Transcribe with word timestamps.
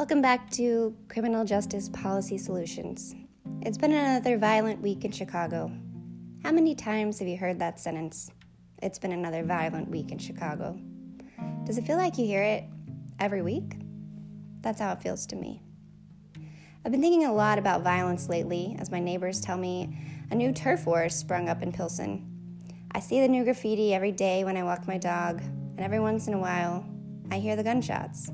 Welcome 0.00 0.22
back 0.22 0.48
to 0.52 0.96
Criminal 1.08 1.44
Justice 1.44 1.90
Policy 1.90 2.38
Solutions. 2.38 3.14
It's 3.60 3.76
been 3.76 3.92
another 3.92 4.38
violent 4.38 4.80
week 4.80 5.04
in 5.04 5.12
Chicago. 5.12 5.70
How 6.42 6.52
many 6.52 6.74
times 6.74 7.18
have 7.18 7.28
you 7.28 7.36
heard 7.36 7.58
that 7.58 7.78
sentence? 7.78 8.30
It's 8.82 8.98
been 8.98 9.12
another 9.12 9.44
violent 9.44 9.90
week 9.90 10.10
in 10.10 10.16
Chicago. 10.16 10.80
Does 11.66 11.76
it 11.76 11.86
feel 11.86 11.98
like 11.98 12.16
you 12.16 12.24
hear 12.24 12.42
it 12.42 12.64
every 13.18 13.42
week? 13.42 13.76
That's 14.62 14.80
how 14.80 14.90
it 14.94 15.02
feels 15.02 15.26
to 15.26 15.36
me. 15.36 15.60
I've 16.82 16.92
been 16.92 17.02
thinking 17.02 17.26
a 17.26 17.34
lot 17.34 17.58
about 17.58 17.82
violence 17.82 18.26
lately 18.26 18.76
as 18.78 18.90
my 18.90 19.00
neighbors 19.00 19.38
tell 19.38 19.58
me 19.58 19.98
a 20.30 20.34
new 20.34 20.50
turf 20.50 20.86
war 20.86 21.10
sprung 21.10 21.50
up 21.50 21.60
in 21.60 21.72
Pilsen. 21.72 22.26
I 22.90 23.00
see 23.00 23.20
the 23.20 23.28
new 23.28 23.44
graffiti 23.44 23.92
every 23.92 24.12
day 24.12 24.44
when 24.44 24.56
I 24.56 24.62
walk 24.62 24.88
my 24.88 24.96
dog, 24.96 25.42
and 25.42 25.80
every 25.80 26.00
once 26.00 26.26
in 26.26 26.32
a 26.32 26.38
while, 26.38 26.86
I 27.30 27.38
hear 27.38 27.54
the 27.54 27.62
gunshots. 27.62 28.30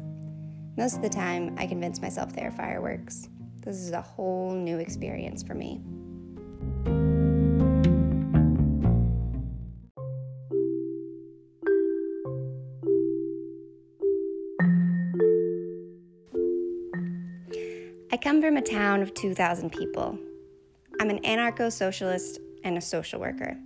Most 0.76 0.96
of 0.96 1.02
the 1.02 1.08
time, 1.08 1.54
I 1.56 1.66
convince 1.66 2.02
myself 2.02 2.34
they 2.34 2.42
are 2.42 2.50
fireworks. 2.50 3.30
This 3.64 3.76
is 3.76 3.92
a 3.92 4.02
whole 4.02 4.52
new 4.52 4.78
experience 4.78 5.42
for 5.42 5.54
me. 5.54 5.80
I 18.12 18.18
come 18.18 18.42
from 18.42 18.58
a 18.58 18.62
town 18.62 19.02
of 19.02 19.14
2,000 19.14 19.72
people. 19.72 20.18
I'm 21.00 21.08
an 21.08 21.20
anarcho 21.20 21.72
socialist 21.72 22.38
and 22.64 22.76
a 22.76 22.82
social 22.82 23.18
worker. 23.18 23.56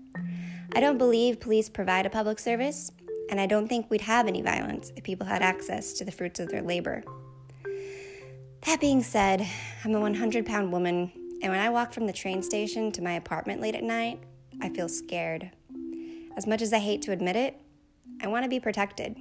I 0.74 0.80
don't 0.80 0.98
believe 0.98 1.40
police 1.40 1.68
provide 1.68 2.06
a 2.06 2.10
public 2.10 2.38
service, 2.38 2.92
and 3.30 3.40
I 3.40 3.46
don't 3.46 3.68
think 3.68 3.88
we'd 3.88 4.02
have 4.02 4.26
any 4.26 4.42
violence 4.42 4.92
if 4.96 5.04
people 5.04 5.26
had 5.26 5.40
access 5.40 5.92
to 5.94 6.04
the 6.04 6.10
fruits 6.12 6.40
of 6.40 6.48
their 6.48 6.62
labor. 6.62 7.04
That 8.66 8.80
being 8.80 9.02
said, 9.02 9.46
I'm 9.84 9.94
a 9.94 10.00
100 10.00 10.44
pound 10.44 10.72
woman, 10.72 11.12
and 11.40 11.50
when 11.50 11.60
I 11.60 11.70
walk 11.70 11.94
from 11.94 12.06
the 12.06 12.12
train 12.12 12.42
station 12.42 12.92
to 12.92 13.02
my 13.02 13.12
apartment 13.12 13.60
late 13.60 13.76
at 13.76 13.84
night, 13.84 14.20
I 14.60 14.68
feel 14.68 14.88
scared. 14.88 15.50
As 16.36 16.46
much 16.46 16.60
as 16.60 16.72
I 16.72 16.78
hate 16.78 17.02
to 17.02 17.12
admit 17.12 17.36
it, 17.36 17.58
I 18.20 18.26
want 18.26 18.44
to 18.44 18.50
be 18.50 18.60
protected. 18.60 19.16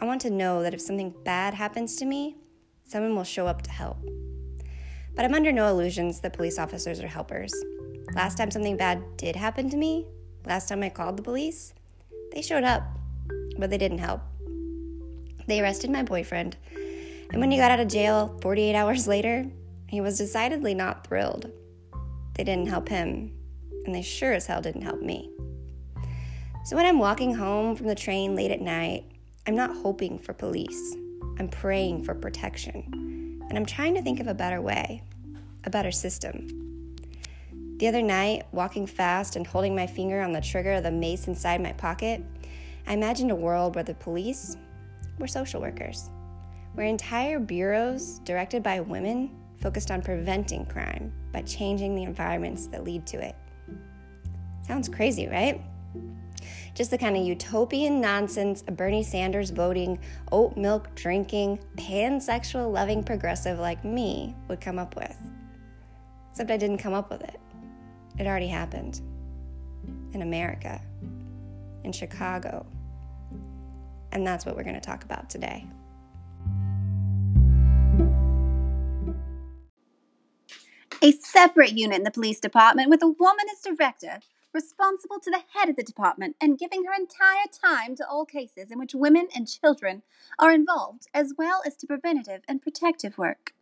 I 0.00 0.04
want 0.04 0.20
to 0.22 0.30
know 0.30 0.62
that 0.62 0.74
if 0.74 0.80
something 0.80 1.14
bad 1.24 1.54
happens 1.54 1.96
to 1.96 2.04
me, 2.04 2.36
someone 2.84 3.14
will 3.14 3.24
show 3.24 3.46
up 3.46 3.62
to 3.62 3.70
help. 3.70 3.98
But 5.14 5.24
I'm 5.24 5.34
under 5.34 5.52
no 5.52 5.68
illusions 5.68 6.20
that 6.20 6.32
police 6.32 6.58
officers 6.58 7.00
are 7.00 7.06
helpers. 7.06 7.54
Last 8.14 8.36
time 8.36 8.50
something 8.50 8.76
bad 8.76 9.16
did 9.16 9.36
happen 9.36 9.70
to 9.70 9.76
me, 9.76 10.06
last 10.44 10.68
time 10.68 10.82
I 10.82 10.88
called 10.88 11.16
the 11.16 11.22
police, 11.22 11.72
they 12.32 12.42
showed 12.42 12.64
up 12.64 12.82
but 13.58 13.70
they 13.70 13.78
didn't 13.78 13.98
help. 13.98 14.20
They 15.46 15.60
arrested 15.60 15.90
my 15.90 16.02
boyfriend, 16.02 16.56
and 17.30 17.40
when 17.40 17.50
he 17.50 17.58
got 17.58 17.70
out 17.70 17.80
of 17.80 17.88
jail 17.88 18.38
48 18.42 18.74
hours 18.74 19.06
later, 19.06 19.46
he 19.88 20.00
was 20.00 20.18
decidedly 20.18 20.74
not 20.74 21.06
thrilled. 21.06 21.50
They 22.34 22.44
didn't 22.44 22.68
help 22.68 22.88
him, 22.88 23.32
and 23.84 23.94
they 23.94 24.02
sure 24.02 24.32
as 24.32 24.46
hell 24.46 24.62
didn't 24.62 24.82
help 24.82 25.00
me. 25.00 25.30
So 26.64 26.76
when 26.76 26.86
I'm 26.86 26.98
walking 26.98 27.34
home 27.34 27.76
from 27.76 27.88
the 27.88 27.94
train 27.94 28.34
late 28.34 28.50
at 28.50 28.60
night, 28.60 29.04
I'm 29.46 29.54
not 29.54 29.76
hoping 29.76 30.18
for 30.18 30.32
police. 30.32 30.96
I'm 31.38 31.48
praying 31.48 32.04
for 32.04 32.14
protection. 32.14 33.42
And 33.48 33.58
I'm 33.58 33.66
trying 33.66 33.94
to 33.94 34.02
think 34.02 34.18
of 34.18 34.26
a 34.26 34.34
better 34.34 34.62
way, 34.62 35.02
a 35.64 35.70
better 35.70 35.92
system. 35.92 36.96
The 37.76 37.88
other 37.88 38.00
night, 38.00 38.44
walking 38.52 38.86
fast 38.86 39.36
and 39.36 39.46
holding 39.46 39.76
my 39.76 39.86
finger 39.86 40.22
on 40.22 40.32
the 40.32 40.40
trigger 40.40 40.72
of 40.72 40.84
the 40.84 40.90
mace 40.90 41.28
inside 41.28 41.60
my 41.60 41.72
pocket, 41.72 42.22
I 42.86 42.94
imagined 42.94 43.30
a 43.30 43.36
world 43.36 43.74
where 43.74 43.84
the 43.84 43.94
police 43.94 44.56
were 45.18 45.26
social 45.26 45.60
workers, 45.60 46.10
where 46.74 46.86
entire 46.86 47.38
bureaus 47.38 48.18
directed 48.20 48.62
by 48.62 48.80
women 48.80 49.30
focused 49.60 49.90
on 49.90 50.02
preventing 50.02 50.66
crime 50.66 51.12
by 51.32 51.42
changing 51.42 51.94
the 51.94 52.02
environments 52.02 52.66
that 52.66 52.84
lead 52.84 53.06
to 53.06 53.24
it. 53.24 53.34
Sounds 54.66 54.88
crazy, 54.88 55.26
right? 55.26 55.60
Just 56.74 56.90
the 56.90 56.98
kind 56.98 57.16
of 57.16 57.24
utopian 57.24 58.00
nonsense 58.00 58.64
a 58.66 58.72
Bernie 58.72 59.04
Sanders 59.04 59.50
voting, 59.50 59.98
oat 60.32 60.56
milk 60.56 60.94
drinking, 60.94 61.60
pansexual 61.76 62.72
loving 62.72 63.04
progressive 63.04 63.58
like 63.58 63.84
me 63.84 64.34
would 64.48 64.60
come 64.60 64.78
up 64.78 64.96
with. 64.96 65.16
Except 66.30 66.50
I 66.50 66.56
didn't 66.56 66.78
come 66.78 66.92
up 66.92 67.10
with 67.10 67.22
it. 67.22 67.38
It 68.18 68.26
already 68.26 68.48
happened. 68.48 69.00
In 70.12 70.22
America. 70.22 70.80
In 71.84 71.92
Chicago. 71.92 72.66
And 74.14 74.26
that's 74.26 74.46
what 74.46 74.56
we're 74.56 74.62
going 74.62 74.76
to 74.76 74.80
talk 74.80 75.04
about 75.04 75.28
today. 75.28 75.66
A 81.02 81.12
separate 81.12 81.72
unit 81.72 81.98
in 81.98 82.04
the 82.04 82.10
police 82.10 82.40
department 82.40 82.88
with 82.88 83.02
a 83.02 83.08
woman 83.08 83.44
as 83.52 83.60
director, 83.60 84.20
responsible 84.54 85.18
to 85.18 85.30
the 85.30 85.42
head 85.52 85.68
of 85.68 85.76
the 85.76 85.82
department 85.82 86.36
and 86.40 86.58
giving 86.58 86.84
her 86.84 86.94
entire 86.94 87.46
time 87.52 87.96
to 87.96 88.08
all 88.08 88.24
cases 88.24 88.70
in 88.70 88.78
which 88.78 88.94
women 88.94 89.26
and 89.34 89.48
children 89.48 90.02
are 90.38 90.52
involved, 90.52 91.08
as 91.12 91.34
well 91.36 91.60
as 91.66 91.76
to 91.76 91.86
preventative 91.86 92.42
and 92.48 92.62
protective 92.62 93.18
work. 93.18 93.52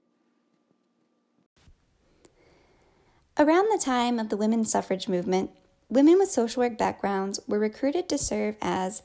Around 3.39 3.71
the 3.73 3.83
time 3.83 4.19
of 4.19 4.29
the 4.29 4.37
women's 4.37 4.71
suffrage 4.71 5.09
movement, 5.09 5.51
women 5.89 6.19
with 6.19 6.31
social 6.31 6.63
work 6.63 6.77
backgrounds 6.77 7.41
were 7.49 7.59
recruited 7.59 8.09
to 8.11 8.19
serve 8.19 8.57
as 8.61 9.03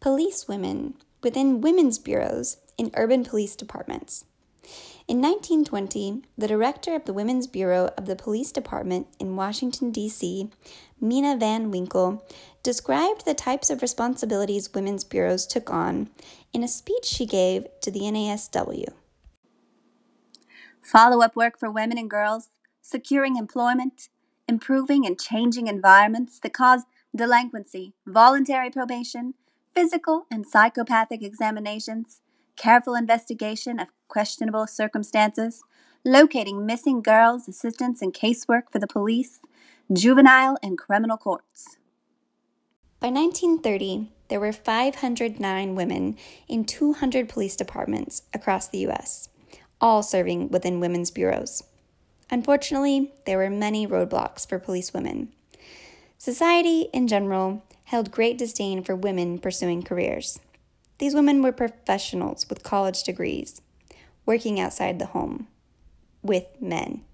police 0.00 0.46
women 0.46 0.94
within 1.22 1.60
women's 1.60 1.98
bureaus 1.98 2.58
in 2.78 2.90
urban 2.94 3.24
police 3.24 3.56
departments. 3.56 4.24
In 5.08 5.22
1920, 5.22 6.22
the 6.36 6.48
director 6.48 6.96
of 6.96 7.04
the 7.04 7.12
Women's 7.12 7.46
Bureau 7.46 7.92
of 7.96 8.06
the 8.06 8.16
Police 8.16 8.50
Department 8.50 9.06
in 9.20 9.36
Washington, 9.36 9.92
D.C., 9.92 10.50
Mina 11.00 11.36
Van 11.36 11.70
Winkle, 11.70 12.26
described 12.64 13.24
the 13.24 13.34
types 13.34 13.70
of 13.70 13.82
responsibilities 13.82 14.74
women's 14.74 15.04
bureaus 15.04 15.46
took 15.46 15.70
on 15.70 16.10
in 16.52 16.64
a 16.64 16.68
speech 16.68 17.04
she 17.04 17.24
gave 17.24 17.68
to 17.82 17.92
the 17.92 18.00
NASW. 18.00 18.88
Follow 20.82 21.22
up 21.22 21.36
work 21.36 21.56
for 21.56 21.70
women 21.70 21.98
and 21.98 22.10
girls, 22.10 22.48
securing 22.82 23.36
employment, 23.36 24.08
improving 24.48 25.06
and 25.06 25.20
changing 25.20 25.68
environments 25.68 26.40
that 26.40 26.52
cause 26.52 26.82
delinquency, 27.14 27.94
voluntary 28.06 28.70
probation, 28.70 29.34
physical 29.76 30.26
and 30.30 30.46
psychopathic 30.46 31.22
examinations, 31.22 32.22
careful 32.56 32.94
investigation 32.94 33.78
of 33.78 33.88
questionable 34.08 34.66
circumstances, 34.66 35.62
locating 36.02 36.64
missing 36.64 37.02
girls, 37.02 37.46
assistance 37.46 38.00
and 38.00 38.14
casework 38.14 38.72
for 38.72 38.78
the 38.78 38.86
police, 38.86 39.40
juvenile 39.92 40.56
and 40.62 40.78
criminal 40.78 41.18
courts. 41.18 41.76
By 43.00 43.08
1930, 43.08 44.10
there 44.28 44.40
were 44.40 44.52
509 44.52 45.74
women 45.74 46.16
in 46.48 46.64
200 46.64 47.28
police 47.28 47.54
departments 47.54 48.22
across 48.32 48.66
the 48.66 48.78
U.S., 48.78 49.28
all 49.78 50.02
serving 50.02 50.48
within 50.48 50.80
women's 50.80 51.10
bureaus. 51.10 51.62
Unfortunately, 52.30 53.12
there 53.26 53.36
were 53.36 53.50
many 53.50 53.86
roadblocks 53.86 54.48
for 54.48 54.58
police 54.58 54.94
women. 54.94 55.34
Society, 56.16 56.88
in 56.94 57.06
general, 57.06 57.62
held 57.86 58.10
great 58.10 58.36
disdain 58.36 58.82
for 58.82 58.94
women 58.96 59.38
pursuing 59.38 59.82
careers. 59.82 60.40
These 60.98 61.14
women 61.14 61.42
were 61.42 61.52
professionals 61.52 62.48
with 62.48 62.62
college 62.62 63.02
degrees, 63.02 63.60
working 64.24 64.58
outside 64.58 64.98
the 64.98 65.06
home, 65.06 65.46
with 66.22 66.46
men. 66.60 67.04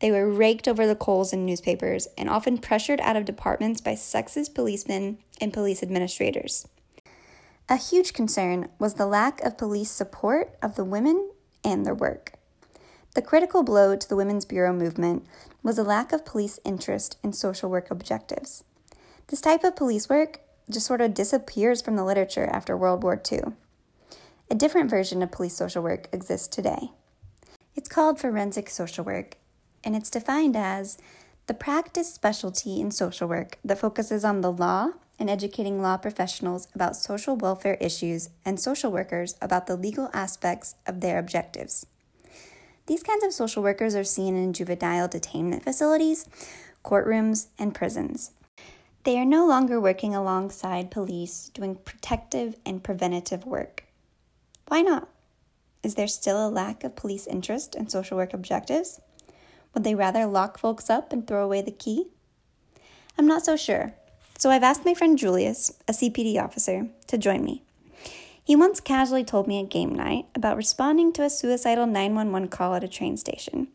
They 0.00 0.10
were 0.10 0.30
raked 0.30 0.68
over 0.68 0.86
the 0.86 0.94
coals 0.94 1.32
in 1.32 1.46
newspapers 1.46 2.06
and 2.16 2.28
often 2.28 2.58
pressured 2.58 3.00
out 3.00 3.16
of 3.16 3.24
departments 3.24 3.80
by 3.80 3.94
sexist 3.94 4.54
policemen 4.54 5.18
and 5.40 5.52
police 5.52 5.82
administrators. 5.82 6.68
A 7.68 7.76
huge 7.76 8.12
concern 8.12 8.68
was 8.78 8.94
the 8.94 9.06
lack 9.06 9.40
of 9.40 9.58
police 9.58 9.90
support 9.90 10.56
of 10.62 10.76
the 10.76 10.84
women 10.84 11.30
and 11.64 11.84
their 11.84 11.94
work. 11.94 12.34
The 13.14 13.22
critical 13.22 13.62
blow 13.62 13.96
to 13.96 14.08
the 14.08 14.16
Women's 14.16 14.44
Bureau 14.44 14.72
movement 14.72 15.24
was 15.62 15.78
a 15.78 15.84
lack 15.84 16.12
of 16.12 16.26
police 16.26 16.60
interest 16.64 17.16
in 17.24 17.32
social 17.32 17.70
work 17.70 17.90
objectives. 17.90 18.62
This 19.28 19.40
type 19.40 19.64
of 19.64 19.74
police 19.74 20.08
work 20.08 20.40
just 20.70 20.86
sort 20.86 21.00
of 21.00 21.14
disappears 21.14 21.80
from 21.80 21.96
the 21.96 22.04
literature 22.04 22.46
after 22.46 22.76
World 22.76 23.02
War 23.02 23.20
II. 23.30 23.40
A 24.50 24.54
different 24.54 24.90
version 24.90 25.22
of 25.22 25.32
police 25.32 25.56
social 25.56 25.82
work 25.82 26.08
exists 26.12 26.46
today. 26.46 26.90
It's 27.74 27.88
called 27.88 28.20
forensic 28.20 28.68
social 28.68 29.04
work, 29.04 29.36
and 29.82 29.96
it's 29.96 30.10
defined 30.10 30.56
as 30.56 30.98
the 31.46 31.54
practice 31.54 32.12
specialty 32.12 32.80
in 32.80 32.90
social 32.90 33.26
work 33.26 33.58
that 33.64 33.78
focuses 33.78 34.24
on 34.24 34.42
the 34.42 34.52
law 34.52 34.90
and 35.18 35.30
educating 35.30 35.80
law 35.80 35.96
professionals 35.96 36.68
about 36.74 36.96
social 36.96 37.36
welfare 37.36 37.78
issues 37.80 38.28
and 38.44 38.60
social 38.60 38.92
workers 38.92 39.36
about 39.40 39.66
the 39.66 39.76
legal 39.76 40.10
aspects 40.12 40.74
of 40.86 41.00
their 41.00 41.18
objectives. 41.18 41.86
These 42.86 43.02
kinds 43.02 43.24
of 43.24 43.32
social 43.32 43.62
workers 43.62 43.94
are 43.94 44.04
seen 44.04 44.36
in 44.36 44.52
juvenile 44.52 45.08
detainment 45.08 45.62
facilities, 45.62 46.28
courtrooms, 46.84 47.46
and 47.58 47.74
prisons. 47.74 48.32
They 49.04 49.18
are 49.18 49.26
no 49.26 49.46
longer 49.46 49.78
working 49.78 50.14
alongside 50.14 50.90
police 50.90 51.50
doing 51.52 51.74
protective 51.74 52.56
and 52.64 52.82
preventative 52.82 53.44
work. 53.44 53.84
Why 54.68 54.80
not? 54.80 55.10
Is 55.82 55.94
there 55.94 56.08
still 56.08 56.48
a 56.48 56.48
lack 56.48 56.82
of 56.84 56.96
police 56.96 57.26
interest 57.26 57.74
in 57.74 57.90
social 57.90 58.16
work 58.16 58.32
objectives? 58.32 59.02
Would 59.74 59.84
they 59.84 59.94
rather 59.94 60.24
lock 60.24 60.56
folks 60.56 60.88
up 60.88 61.12
and 61.12 61.26
throw 61.26 61.44
away 61.44 61.60
the 61.60 61.70
key? 61.70 62.06
I'm 63.18 63.26
not 63.26 63.44
so 63.44 63.56
sure, 63.56 63.92
so 64.38 64.48
I've 64.48 64.62
asked 64.62 64.86
my 64.86 64.94
friend 64.94 65.18
Julius, 65.18 65.74
a 65.86 65.92
CPD 65.92 66.42
officer, 66.42 66.88
to 67.08 67.18
join 67.18 67.44
me. 67.44 67.62
He 68.42 68.56
once 68.56 68.80
casually 68.80 69.22
told 69.24 69.46
me 69.46 69.60
at 69.60 69.68
game 69.68 69.94
night 69.94 70.24
about 70.34 70.56
responding 70.56 71.12
to 71.12 71.24
a 71.24 71.30
suicidal 71.30 71.86
911 71.86 72.48
call 72.48 72.74
at 72.74 72.84
a 72.84 72.88
train 72.88 73.18
station. 73.18 73.68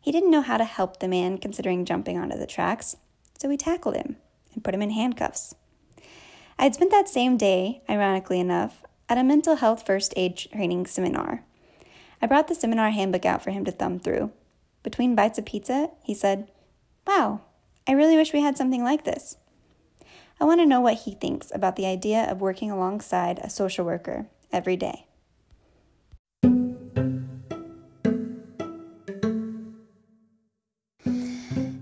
He 0.00 0.12
didn't 0.12 0.30
know 0.30 0.40
how 0.40 0.56
to 0.56 0.64
help 0.64 1.00
the 1.00 1.08
man 1.08 1.36
considering 1.36 1.84
jumping 1.84 2.16
onto 2.16 2.38
the 2.38 2.46
tracks, 2.46 2.96
so 3.38 3.50
we 3.50 3.58
tackled 3.58 3.96
him 3.96 4.16
and 4.54 4.64
put 4.64 4.74
him 4.74 4.82
in 4.82 4.90
handcuffs. 4.90 5.54
I 6.58 6.64
had 6.64 6.74
spent 6.74 6.90
that 6.90 7.08
same 7.08 7.36
day, 7.36 7.82
ironically 7.88 8.38
enough, 8.38 8.84
at 9.08 9.18
a 9.18 9.24
mental 9.24 9.56
health 9.56 9.84
first 9.84 10.14
aid 10.16 10.36
training 10.36 10.86
seminar. 10.86 11.44
I 12.20 12.26
brought 12.26 12.48
the 12.48 12.54
seminar 12.54 12.90
handbook 12.90 13.24
out 13.24 13.42
for 13.42 13.50
him 13.50 13.64
to 13.64 13.72
thumb 13.72 13.98
through. 13.98 14.30
Between 14.82 15.14
bites 15.14 15.38
of 15.38 15.46
pizza, 15.46 15.90
he 16.02 16.14
said, 16.14 16.50
Wow, 17.06 17.40
I 17.86 17.92
really 17.92 18.16
wish 18.16 18.32
we 18.32 18.42
had 18.42 18.56
something 18.56 18.84
like 18.84 19.04
this. 19.04 19.36
I 20.40 20.44
want 20.44 20.60
to 20.60 20.66
know 20.66 20.80
what 20.80 21.00
he 21.00 21.14
thinks 21.14 21.50
about 21.54 21.76
the 21.76 21.86
idea 21.86 22.30
of 22.30 22.40
working 22.40 22.70
alongside 22.70 23.38
a 23.38 23.50
social 23.50 23.84
worker 23.84 24.28
every 24.52 24.76
day. 24.76 25.06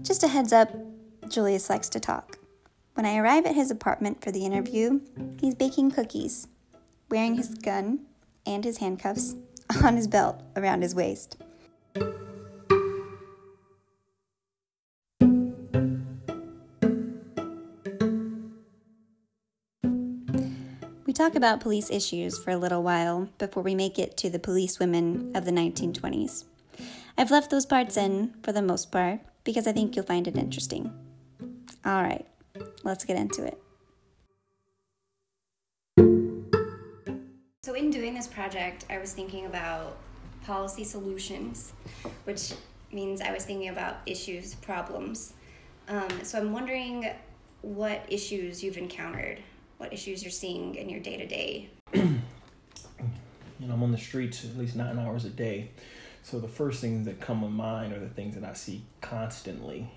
Just 0.03 0.25
a 0.25 0.29
heads 0.29 0.53
up, 0.53 0.71
Julius 1.29 1.71
likes 1.71 1.89
to 1.91 2.01
talk. 2.01 2.40
When 3.01 3.07
I 3.07 3.17
arrive 3.17 3.47
at 3.47 3.55
his 3.55 3.71
apartment 3.71 4.23
for 4.23 4.31
the 4.31 4.45
interview, 4.45 5.01
he's 5.41 5.55
baking 5.55 5.93
cookies, 5.93 6.49
wearing 7.09 7.37
his 7.37 7.49
gun 7.49 8.01
and 8.45 8.63
his 8.63 8.77
handcuffs 8.77 9.37
on 9.83 9.97
his 9.97 10.07
belt 10.07 10.43
around 10.55 10.83
his 10.83 10.95
waist. 10.95 11.39
We 21.07 21.15
talk 21.15 21.35
about 21.35 21.61
police 21.61 21.91
issues 21.91 22.39
for 22.39 22.51
a 22.51 22.59
little 22.59 22.83
while 22.83 23.31
before 23.39 23.63
we 23.63 23.75
make 23.75 23.99
it 23.99 24.19
to 24.19 24.29
the 24.29 24.39
police 24.39 24.79
women 24.79 25.33
of 25.35 25.47
the 25.47 25.53
1920s. 25.53 26.45
I've 27.17 27.31
left 27.31 27.51
those 27.51 27.65
parts 27.65 27.97
in 27.97 28.35
for 28.43 28.53
the 28.53 28.61
most 28.61 28.93
part 28.93 29.21
because 29.43 29.67
I 29.67 29.73
think 29.73 29.97
you'll 29.97 30.05
find 30.05 30.29
it 30.29 30.37
interesting. 30.37 30.93
All 31.83 32.03
right, 32.03 32.27
let's 32.83 33.05
get 33.05 33.17
into 33.17 33.45
it. 33.45 33.61
So, 37.63 37.75
in 37.75 37.91
doing 37.91 38.15
this 38.15 38.27
project, 38.27 38.87
I 38.91 38.99
was 38.99 39.13
thinking 39.13 39.47
about 39.47 39.97
policy 40.45 40.85
solutions, 40.85 41.73
which 42.25 42.53
means 42.93 43.21
I 43.21 43.33
was 43.33 43.45
thinking 43.45 43.69
about 43.69 43.99
issues, 44.07 44.55
problems. 44.57 45.35
Um, 45.89 46.09
so, 46.23 46.39
I'm 46.39 46.53
wondering 46.53 47.11
what 47.63 48.05
issues 48.09 48.65
you've 48.65 48.79
encountered, 48.79 49.41
what 49.79 49.93
issues 49.93 50.23
you're 50.23 50.31
seeing 50.31 50.75
in 50.75 50.89
your 50.89 51.01
day 51.01 51.17
to 51.17 51.27
day. 51.27 51.71
You 53.61 53.69
know, 53.69 53.75
I'm 53.75 53.83
on 53.83 53.93
the 53.93 53.99
streets 53.99 54.45
at 54.45 54.57
least 54.57 54.75
nine 54.75 54.99
hours 54.99 55.27
a 55.27 55.29
day. 55.29 55.71
So 56.23 56.39
the 56.39 56.49
first 56.49 56.81
things 56.81 57.07
that 57.07 57.21
come 57.21 57.43
to 57.43 57.49
mind 57.49 57.93
are 57.93 57.99
the 57.99 58.09
things 58.09 58.35
that 58.35 58.45
I 58.45 58.55
see 58.55 58.83
constantly. 59.01 59.91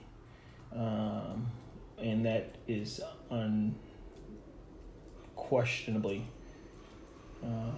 Um, 0.75 1.47
and 2.03 2.25
that 2.25 2.55
is 2.67 3.01
unquestionably 5.31 6.27
uh, 7.43 7.71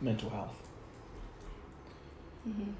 mental 0.00 0.30
health. 0.30 0.54
Mm-hmm. 2.48 2.70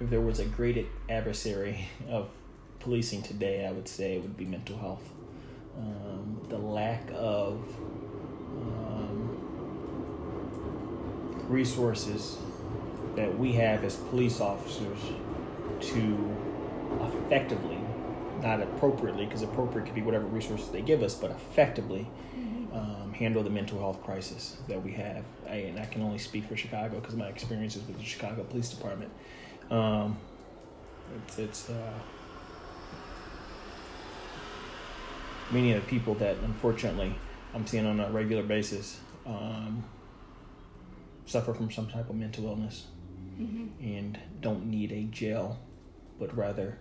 If 0.00 0.10
there 0.10 0.20
was 0.20 0.40
a 0.40 0.44
great 0.44 0.86
adversary 1.08 1.88
of 2.08 2.28
policing 2.80 3.22
today, 3.22 3.66
I 3.66 3.72
would 3.72 3.88
say 3.88 4.16
it 4.16 4.22
would 4.22 4.36
be 4.36 4.44
mental 4.44 4.76
health. 4.78 5.08
Um, 5.78 6.40
the 6.48 6.58
lack 6.58 7.08
of 7.14 7.62
um, 8.56 9.38
resources 11.48 12.38
that 13.14 13.38
we 13.38 13.52
have 13.52 13.84
as 13.84 13.96
police 13.96 14.40
officers 14.40 14.98
to 15.80 16.36
effectively, 17.02 17.79
not 18.42 18.60
appropriately, 18.60 19.24
because 19.26 19.42
appropriate 19.42 19.86
could 19.86 19.94
be 19.94 20.02
whatever 20.02 20.26
resources 20.26 20.68
they 20.70 20.82
give 20.82 21.02
us, 21.02 21.14
but 21.14 21.30
effectively 21.30 22.08
um, 22.72 23.12
handle 23.12 23.42
the 23.42 23.50
mental 23.50 23.78
health 23.78 24.02
crisis 24.04 24.56
that 24.68 24.82
we 24.82 24.92
have. 24.92 25.24
I, 25.48 25.54
and 25.54 25.78
I 25.78 25.86
can 25.86 26.02
only 26.02 26.18
speak 26.18 26.44
for 26.46 26.56
Chicago 26.56 27.00
because 27.00 27.16
my 27.16 27.26
experiences 27.26 27.82
with 27.86 27.98
the 27.98 28.04
Chicago 28.04 28.44
Police 28.44 28.70
Department. 28.70 29.10
Um, 29.70 30.18
it's 31.16 31.38
it's 31.38 31.70
uh, 31.70 31.92
many 35.50 35.72
of 35.72 35.82
the 35.82 35.88
people 35.88 36.14
that 36.14 36.36
unfortunately 36.44 37.14
I'm 37.54 37.66
seeing 37.66 37.86
on 37.86 37.98
a 38.00 38.10
regular 38.10 38.44
basis 38.44 39.00
um, 39.26 39.84
suffer 41.26 41.52
from 41.52 41.70
some 41.70 41.88
type 41.88 42.08
of 42.08 42.16
mental 42.16 42.44
illness 42.46 42.86
Mm-hmm. 43.40 43.82
and 43.82 44.18
don't 44.42 44.66
need 44.66 44.92
a 44.92 45.04
jail, 45.04 45.58
but 46.18 46.36
rather 46.36 46.78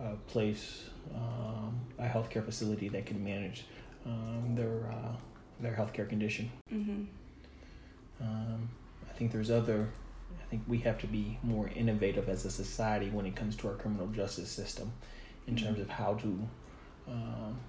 a 0.00 0.16
place, 0.26 0.84
um, 1.14 1.80
a 1.98 2.06
healthcare 2.06 2.44
facility 2.44 2.88
that 2.88 3.06
can 3.06 3.22
manage 3.22 3.64
um, 4.06 4.54
their 4.54 4.90
uh, 4.90 5.12
their 5.60 5.74
healthcare 5.74 6.08
condition. 6.08 6.50
Mm-hmm. 6.72 7.04
Um, 8.20 8.68
I 9.08 9.12
think 9.12 9.32
there's 9.32 9.50
other. 9.50 9.88
I 10.40 10.46
think 10.50 10.62
we 10.66 10.78
have 10.78 10.98
to 10.98 11.06
be 11.06 11.38
more 11.42 11.68
innovative 11.68 12.28
as 12.28 12.44
a 12.44 12.50
society 12.50 13.10
when 13.10 13.26
it 13.26 13.36
comes 13.36 13.56
to 13.56 13.68
our 13.68 13.74
criminal 13.74 14.08
justice 14.08 14.50
system, 14.50 14.92
in 15.46 15.56
terms 15.56 15.80
of 15.80 15.88
how 15.88 16.14
to. 16.14 16.48
Um, 17.06 17.60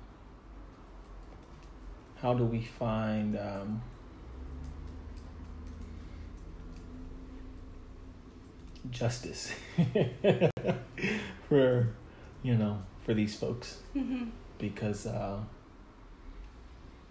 how 2.22 2.33
do 2.33 2.45
we 2.45 2.62
find 2.62 3.38
um, 3.38 3.83
justice 8.89 9.54
for 11.50 11.89
you 12.45 12.56
know 12.56 12.77
for 13.03 13.13
these 13.13 13.36
folks 13.36 13.80
Mm-hmm. 13.95 14.25
because 14.59 15.07
uh, 15.07 15.39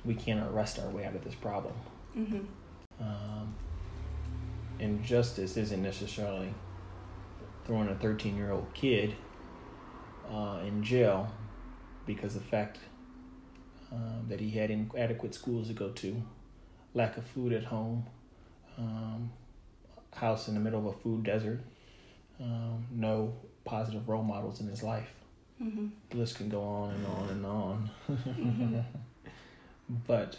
we 0.05 0.15
can't 0.15 0.41
arrest 0.53 0.79
our 0.79 0.89
way 0.91 1.05
out 1.05 1.15
of 1.15 1.25
this 1.25 1.35
problem. 1.35 1.75
Mm-hmm. 2.17 2.41
Um, 3.01 3.55
and 4.79 5.03
justice 5.03 5.57
isn't 5.57 5.83
necessarily 5.83 6.55
throwing 7.67 7.89
a 7.89 7.95
13 7.97 8.37
year 8.37 8.53
old 8.53 8.73
kid 8.75 9.15
uh, 10.31 10.61
in 10.65 10.83
jail 10.83 11.33
because 12.07 12.37
of 12.37 12.43
the 12.43 12.49
fact 12.49 12.79
um, 13.91 14.27
that 14.29 14.41
he 14.41 14.51
had 14.51 14.71
inadequate 14.71 15.35
schools 15.35 15.69
to 15.69 15.75
go 15.75 15.91
to, 15.91 16.23
lack 16.93 17.17
of 17.17 17.27
food 17.27 17.53
at 17.53 17.65
home, 17.65 18.05
um, 18.79 19.31
house 20.15 20.49
in 20.49 20.55
the 20.55 20.61
middle 20.61 20.81
of 20.81 20.87
a 20.95 20.99
food 20.99 21.25
desert, 21.25 21.61
um, 22.41 22.87
no 22.91 23.33
positive 23.65 24.09
role 24.09 24.23
models 24.23 24.61
in 24.61 24.69
his 24.69 24.83
life. 24.83 25.09
Mm-hmm. 25.63 25.87
The 26.11 26.17
list 26.17 26.37
can 26.37 26.49
go 26.49 26.63
on 26.63 26.91
and 26.91 27.07
on 27.07 27.29
and 27.29 27.47
on. 27.47 28.85
but 30.07 30.39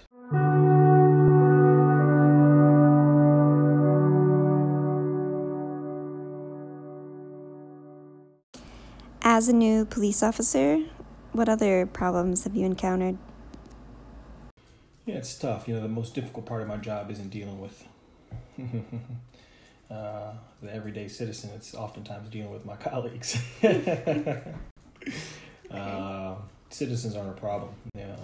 As 9.27 9.49
a 9.49 9.53
new 9.53 9.85
police 9.85 10.21
officer, 10.21 10.83
what 11.31 11.49
other 11.49 11.87
problems 11.87 12.43
have 12.43 12.55
you 12.55 12.63
encountered? 12.63 13.17
Yeah, 15.05 15.15
it's 15.15 15.37
tough. 15.37 15.67
You 15.67 15.73
know, 15.73 15.81
the 15.81 15.87
most 15.87 16.13
difficult 16.13 16.45
part 16.45 16.61
of 16.61 16.67
my 16.67 16.77
job 16.77 17.09
isn't 17.09 17.29
dealing 17.29 17.59
with 17.59 17.87
uh, 19.91 20.33
the 20.61 20.73
everyday 20.73 21.07
citizen. 21.07 21.49
It's 21.55 21.73
oftentimes 21.73 22.29
dealing 22.29 22.51
with 22.51 22.65
my 22.65 22.75
colleagues. 22.77 23.37
Uh, 25.71 26.35
citizens 26.69 27.15
aren't 27.15 27.37
a 27.37 27.39
problem. 27.39 27.71
Yeah. 27.95 28.15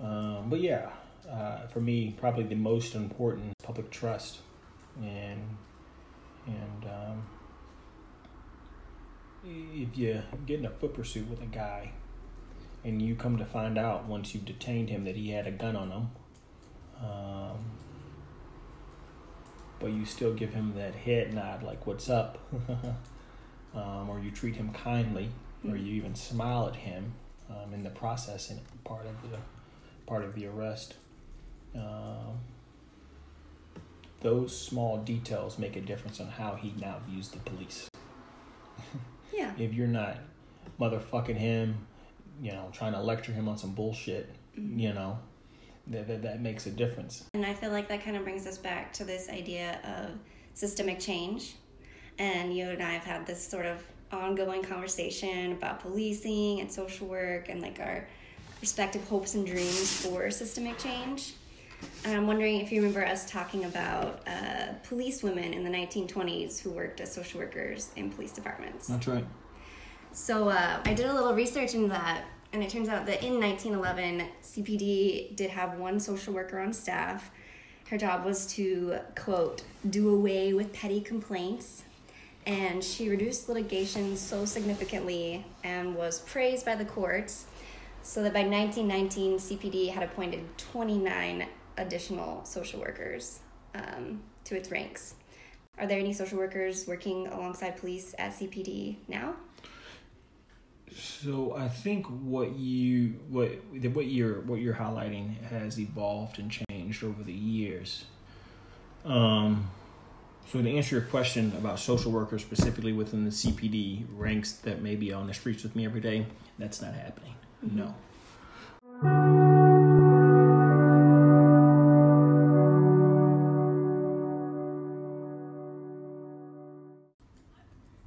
Um, 0.00 0.46
but 0.50 0.60
yeah, 0.60 0.90
uh, 1.30 1.66
for 1.68 1.80
me, 1.80 2.14
probably 2.18 2.44
the 2.44 2.54
most 2.54 2.94
important 2.94 3.52
public 3.62 3.90
trust, 3.90 4.38
and 5.00 5.40
and 6.46 6.84
um, 6.84 7.26
if 9.44 9.96
you 9.96 10.22
get 10.46 10.60
in 10.60 10.66
a 10.66 10.70
foot 10.70 10.94
pursuit 10.94 11.28
with 11.28 11.42
a 11.42 11.46
guy 11.46 11.92
and 12.84 13.00
you 13.00 13.14
come 13.14 13.38
to 13.38 13.44
find 13.44 13.78
out 13.78 14.04
once 14.04 14.34
you've 14.34 14.44
detained 14.44 14.90
him 14.90 15.04
that 15.04 15.16
he 15.16 15.30
had 15.30 15.46
a 15.46 15.50
gun 15.50 15.74
on 15.74 15.90
him, 15.90 16.10
um, 17.02 17.64
but 19.80 19.90
you 19.90 20.04
still 20.04 20.34
give 20.34 20.52
him 20.52 20.74
that 20.76 20.94
head 20.94 21.32
nod, 21.34 21.62
like 21.62 21.86
"What's 21.86 22.10
up," 22.10 22.38
um, 23.74 24.08
or 24.08 24.20
you 24.20 24.30
treat 24.30 24.56
him 24.56 24.72
kindly, 24.72 25.30
or 25.68 25.76
you 25.76 25.94
even 25.94 26.14
smile 26.14 26.68
at 26.68 26.76
him 26.76 27.12
um, 27.50 27.72
in 27.72 27.82
the 27.82 27.90
process 27.90 28.50
and 28.50 28.60
part 28.84 29.06
of 29.06 29.30
the 29.30 29.38
part 30.06 30.24
of 30.24 30.34
the 30.34 30.46
arrest. 30.46 30.94
Um, 31.74 32.38
those 34.20 34.58
small 34.58 34.98
details 34.98 35.58
make 35.58 35.76
a 35.76 35.80
difference 35.80 36.20
on 36.20 36.28
how 36.28 36.54
he 36.54 36.72
now 36.80 36.98
views 37.08 37.28
the 37.28 37.38
police. 37.38 37.88
Yeah. 39.32 39.52
if 39.58 39.74
you're 39.74 39.88
not 39.88 40.18
motherfucking 40.80 41.34
him, 41.36 41.86
you 42.40 42.52
know, 42.52 42.68
trying 42.72 42.92
to 42.92 43.00
lecture 43.00 43.32
him 43.32 43.48
on 43.48 43.58
some 43.58 43.72
bullshit, 43.72 44.30
Mm-hmm. 44.56 44.78
you 44.78 44.92
know, 44.92 45.18
that, 45.88 46.06
that 46.06 46.22
that 46.22 46.40
makes 46.40 46.66
a 46.66 46.70
difference. 46.70 47.24
And 47.34 47.44
I 47.44 47.52
feel 47.54 47.72
like 47.72 47.88
that 47.88 48.04
kind 48.04 48.16
of 48.16 48.22
brings 48.22 48.46
us 48.46 48.56
back 48.56 48.92
to 48.92 49.04
this 49.04 49.28
idea 49.28 49.80
of 49.84 50.12
systemic 50.52 51.00
change. 51.00 51.56
And 52.20 52.56
you 52.56 52.68
and 52.68 52.80
I 52.80 52.92
have 52.92 53.02
had 53.02 53.26
this 53.26 53.44
sort 53.44 53.66
of 53.66 53.82
ongoing 54.12 54.62
conversation 54.62 55.52
about 55.52 55.80
policing 55.80 56.60
and 56.60 56.70
social 56.70 57.06
work 57.06 57.48
and 57.48 57.60
like 57.60 57.80
our 57.80 58.06
respective 58.60 59.06
hopes 59.08 59.34
and 59.34 59.46
dreams 59.46 60.00
for 60.02 60.30
systemic 60.30 60.78
change. 60.78 61.34
And 62.04 62.16
I'm 62.16 62.26
wondering 62.26 62.60
if 62.60 62.72
you 62.72 62.80
remember 62.80 63.04
us 63.04 63.30
talking 63.30 63.64
about 63.64 64.26
uh, 64.26 64.74
police 64.84 65.22
women 65.22 65.52
in 65.52 65.64
the 65.64 65.70
1920s 65.70 66.60
who 66.60 66.70
worked 66.70 67.00
as 67.00 67.12
social 67.12 67.40
workers 67.40 67.90
in 67.96 68.10
police 68.10 68.32
departments. 68.32 68.88
That's 68.88 69.06
right. 69.06 69.24
So 70.12 70.48
uh, 70.48 70.80
I 70.84 70.94
did 70.94 71.06
a 71.06 71.12
little 71.12 71.34
research 71.34 71.74
into 71.74 71.88
that, 71.88 72.24
and 72.52 72.62
it 72.62 72.70
turns 72.70 72.88
out 72.88 73.04
that 73.06 73.24
in 73.24 73.40
1911, 73.40 74.28
CPD 74.42 75.34
did 75.34 75.50
have 75.50 75.78
one 75.78 75.98
social 75.98 76.32
worker 76.32 76.58
on 76.58 76.72
staff. 76.72 77.30
Her 77.88 77.98
job 77.98 78.24
was 78.24 78.46
to, 78.54 78.98
quote, 79.16 79.62
do 79.88 80.08
away 80.14 80.54
with 80.54 80.72
petty 80.72 81.00
complaints. 81.00 81.84
And 82.46 82.84
she 82.84 83.08
reduced 83.08 83.48
litigation 83.48 84.16
so 84.16 84.44
significantly 84.44 85.46
and 85.62 85.94
was 85.94 86.20
praised 86.20 86.66
by 86.66 86.74
the 86.74 86.84
courts 86.84 87.46
so 88.02 88.22
that 88.22 88.34
by 88.34 88.42
1919, 88.42 89.38
CPD 89.38 89.90
had 89.90 90.02
appointed 90.02 90.44
29 90.58 91.46
additional 91.78 92.44
social 92.44 92.80
workers 92.80 93.40
um, 93.74 94.20
to 94.44 94.56
its 94.56 94.70
ranks. 94.70 95.14
Are 95.78 95.86
there 95.86 95.98
any 95.98 96.12
social 96.12 96.38
workers 96.38 96.86
working 96.86 97.26
alongside 97.28 97.78
police 97.78 98.14
at 98.18 98.32
CPD 98.32 98.96
now? 99.08 99.34
So 100.94 101.56
I 101.56 101.66
think 101.66 102.06
what 102.06 102.54
you 102.56 103.14
what 103.28 103.48
what 103.72 104.06
you're 104.06 104.42
what 104.42 104.60
you're 104.60 104.74
highlighting 104.74 105.42
has 105.44 105.80
evolved 105.80 106.38
and 106.38 106.48
changed 106.50 107.02
over 107.02 107.24
the 107.24 107.32
years. 107.32 108.04
Um, 109.04 109.68
so 110.50 110.62
to 110.62 110.70
answer 110.70 110.96
your 110.96 111.04
question 111.04 111.52
about 111.58 111.78
social 111.78 112.12
workers 112.12 112.42
specifically 112.42 112.92
within 112.92 113.24
the 113.24 113.30
CPD 113.30 114.04
ranks 114.16 114.52
that 114.52 114.82
may 114.82 114.94
be 114.94 115.12
on 115.12 115.26
the 115.26 115.34
streets 115.34 115.62
with 115.62 115.74
me 115.74 115.84
every 115.84 116.00
day, 116.00 116.26
that's 116.58 116.80
not 116.80 116.94
happening. 116.94 117.34
No. 117.62 117.94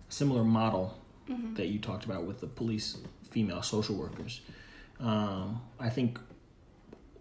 Similar 0.09 0.43
model 0.43 0.97
that 1.55 1.67
you 1.67 1.79
talked 1.79 2.05
about 2.05 2.23
with 2.23 2.39
the 2.39 2.47
police 2.47 2.97
female 3.29 3.61
social 3.61 3.95
workers. 3.95 4.41
Um, 4.99 5.61
I 5.79 5.89
think 5.89 6.19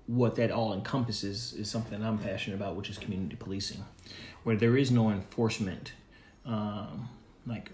what 0.07 0.37
that 0.37 0.51
all 0.51 0.73
encompasses 0.73 1.53
is 1.55 1.71
something 1.71 2.03
I'm 2.03 2.19
passionate 2.19 2.57
about, 2.57 2.77
which 2.77 2.89
is 2.89 2.99
community 2.99 3.37
policing, 3.37 3.85
where 4.45 4.57
there 4.57 4.77
is 4.77 4.91
no 4.91 5.11
enforcement. 5.11 5.93
Um, 6.45 7.09
like, 7.47 7.73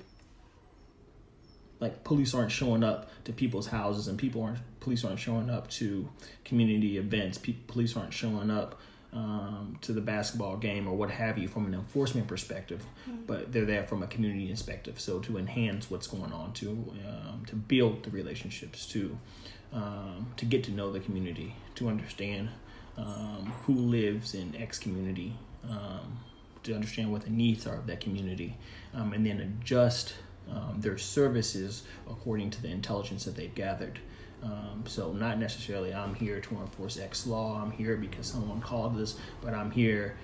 like 1.78 2.04
police 2.04 2.34
aren't 2.34 2.52
showing 2.52 2.82
up 2.82 3.10
to 3.24 3.32
people's 3.32 3.66
houses, 3.66 4.08
and 4.08 4.18
people 4.18 4.42
aren't 4.42 4.58
police 4.80 5.04
aren't 5.04 5.20
showing 5.20 5.50
up 5.50 5.68
to 5.70 6.08
community 6.44 6.98
events. 6.98 7.38
Pe- 7.38 7.54
police 7.66 7.96
aren't 7.96 8.12
showing 8.12 8.50
up 8.50 8.80
um, 9.12 9.78
to 9.82 9.92
the 9.92 10.00
basketball 10.00 10.56
game 10.56 10.88
or 10.88 10.96
what 10.96 11.10
have 11.10 11.36
you 11.36 11.46
from 11.46 11.66
an 11.66 11.74
enforcement 11.74 12.26
perspective, 12.26 12.84
but 13.26 13.52
they're 13.52 13.66
there 13.66 13.84
from 13.84 14.02
a 14.02 14.06
community 14.06 14.48
perspective. 14.48 14.98
So 14.98 15.18
to 15.20 15.36
enhance 15.36 15.90
what's 15.90 16.06
going 16.06 16.32
on, 16.32 16.54
to 16.54 16.70
um, 17.06 17.44
to 17.46 17.56
build 17.56 18.04
the 18.04 18.10
relationships, 18.10 18.86
to 18.88 19.18
um, 19.72 20.26
to 20.36 20.44
get 20.44 20.64
to 20.64 20.70
know 20.70 20.92
the 20.92 21.00
community, 21.00 21.54
to 21.76 21.88
understand 21.88 22.50
um, 22.98 23.52
who 23.64 23.72
lives 23.72 24.34
in 24.34 24.54
X 24.56 24.78
community, 24.78 25.34
um, 25.68 26.18
to 26.62 26.74
understand 26.74 27.10
what 27.10 27.22
the 27.22 27.30
needs 27.30 27.66
are 27.66 27.76
of 27.76 27.86
that 27.86 28.00
community, 28.00 28.56
um, 28.94 29.12
and 29.12 29.24
then 29.24 29.40
adjust 29.40 30.14
um, 30.50 30.76
their 30.78 30.98
services 30.98 31.84
according 32.10 32.50
to 32.50 32.60
the 32.60 32.68
intelligence 32.68 33.24
that 33.24 33.34
they've 33.34 33.54
gathered. 33.54 33.98
Um, 34.42 34.84
so 34.86 35.12
not 35.12 35.38
necessarily 35.38 35.94
I'm 35.94 36.14
here 36.14 36.40
to 36.40 36.54
enforce 36.56 36.98
X 36.98 37.26
law. 37.26 37.62
I'm 37.62 37.70
here 37.70 37.96
because 37.96 38.26
someone 38.26 38.60
called 38.60 38.96
this, 38.96 39.16
but 39.40 39.54
I'm 39.54 39.70
here 39.70 40.16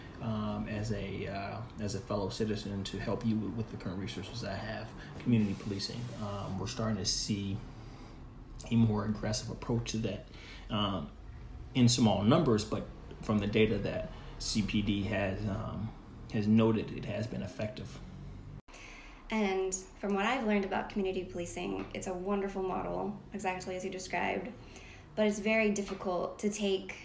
as 0.68 0.90
a 0.90 1.28
uh, 1.28 1.58
as 1.80 1.94
a 1.94 2.00
fellow 2.00 2.28
citizen 2.28 2.82
to 2.82 2.98
help 2.98 3.24
you 3.24 3.36
with, 3.36 3.52
with 3.54 3.70
the 3.70 3.76
current 3.76 4.00
resources 4.00 4.42
I 4.44 4.54
have. 4.54 4.88
Community 5.20 5.54
policing. 5.62 6.00
We're 6.58 6.66
starting 6.66 6.96
to 6.96 7.04
see 7.04 7.56
a 8.70 8.74
more 8.74 9.04
aggressive 9.04 9.50
approach 9.50 9.92
to 9.92 9.98
that 9.98 10.26
um, 10.70 11.08
in 11.74 11.88
small 11.88 12.22
numbers, 12.22 12.64
but 12.64 12.86
from 13.22 13.38
the 13.38 13.46
data 13.46 13.78
that 13.78 14.10
CPD 14.40 15.06
has 15.06 15.40
um, 15.46 15.88
has 16.32 16.46
noted, 16.46 16.92
it 16.96 17.04
has 17.04 17.26
been 17.26 17.42
effective. 17.42 17.98
And 19.30 19.74
from 20.00 20.14
what 20.14 20.24
I've 20.24 20.46
learned 20.46 20.64
about 20.64 20.88
community 20.88 21.24
policing, 21.24 21.86
it's 21.92 22.06
a 22.06 22.14
wonderful 22.14 22.62
model, 22.62 23.14
exactly 23.34 23.76
as 23.76 23.84
you 23.84 23.90
described. 23.90 24.48
But 25.16 25.26
it's 25.26 25.38
very 25.38 25.70
difficult 25.70 26.38
to 26.40 26.50
take 26.50 26.96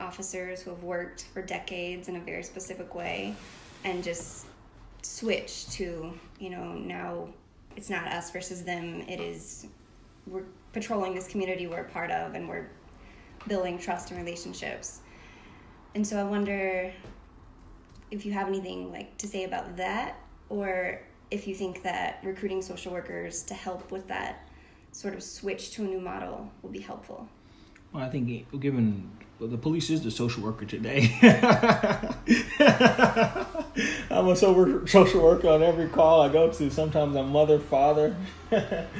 officers 0.00 0.62
who 0.62 0.70
have 0.70 0.82
worked 0.82 1.24
for 1.32 1.42
decades 1.42 2.08
in 2.08 2.16
a 2.16 2.20
very 2.20 2.42
specific 2.42 2.94
way 2.94 3.34
and 3.84 4.02
just 4.02 4.46
switch 5.02 5.68
to, 5.70 6.12
you 6.38 6.50
know, 6.50 6.74
now 6.74 7.28
it's 7.76 7.88
not 7.88 8.06
us 8.08 8.30
versus 8.30 8.64
them. 8.64 9.02
It 9.02 9.20
is, 9.20 9.66
we're 10.30 10.44
patrolling 10.72 11.14
this 11.14 11.26
community 11.26 11.66
we're 11.66 11.80
a 11.80 11.90
part 11.90 12.10
of 12.10 12.34
and 12.34 12.48
we're 12.48 12.68
building 13.48 13.78
trust 13.78 14.10
and 14.10 14.18
relationships. 14.18 15.00
And 15.94 16.06
so 16.06 16.18
I 16.18 16.24
wonder 16.24 16.92
if 18.10 18.24
you 18.24 18.32
have 18.32 18.48
anything 18.48 18.92
like 18.92 19.16
to 19.18 19.26
say 19.26 19.44
about 19.44 19.76
that 19.76 20.16
or 20.48 21.00
if 21.30 21.46
you 21.46 21.54
think 21.54 21.82
that 21.82 22.20
recruiting 22.22 22.62
social 22.62 22.92
workers 22.92 23.42
to 23.44 23.54
help 23.54 23.90
with 23.90 24.08
that 24.08 24.48
sort 24.92 25.14
of 25.14 25.22
switch 25.22 25.70
to 25.72 25.84
a 25.84 25.86
new 25.86 26.00
model 26.00 26.50
will 26.62 26.70
be 26.70 26.80
helpful. 26.80 27.28
Well, 27.92 28.04
I 28.04 28.08
think 28.08 28.60
given 28.60 29.10
the 29.40 29.56
police 29.56 29.90
is 29.90 30.02
the 30.02 30.10
social 30.10 30.42
worker 30.42 30.66
today. 30.66 31.16
I'm 34.10 34.28
a 34.28 34.36
social 34.36 35.22
worker 35.22 35.48
on 35.48 35.62
every 35.62 35.88
call 35.88 36.20
I 36.20 36.28
go 36.28 36.50
to. 36.52 36.70
Sometimes 36.70 37.16
I'm 37.16 37.30
mother, 37.30 37.58
father. 37.58 38.14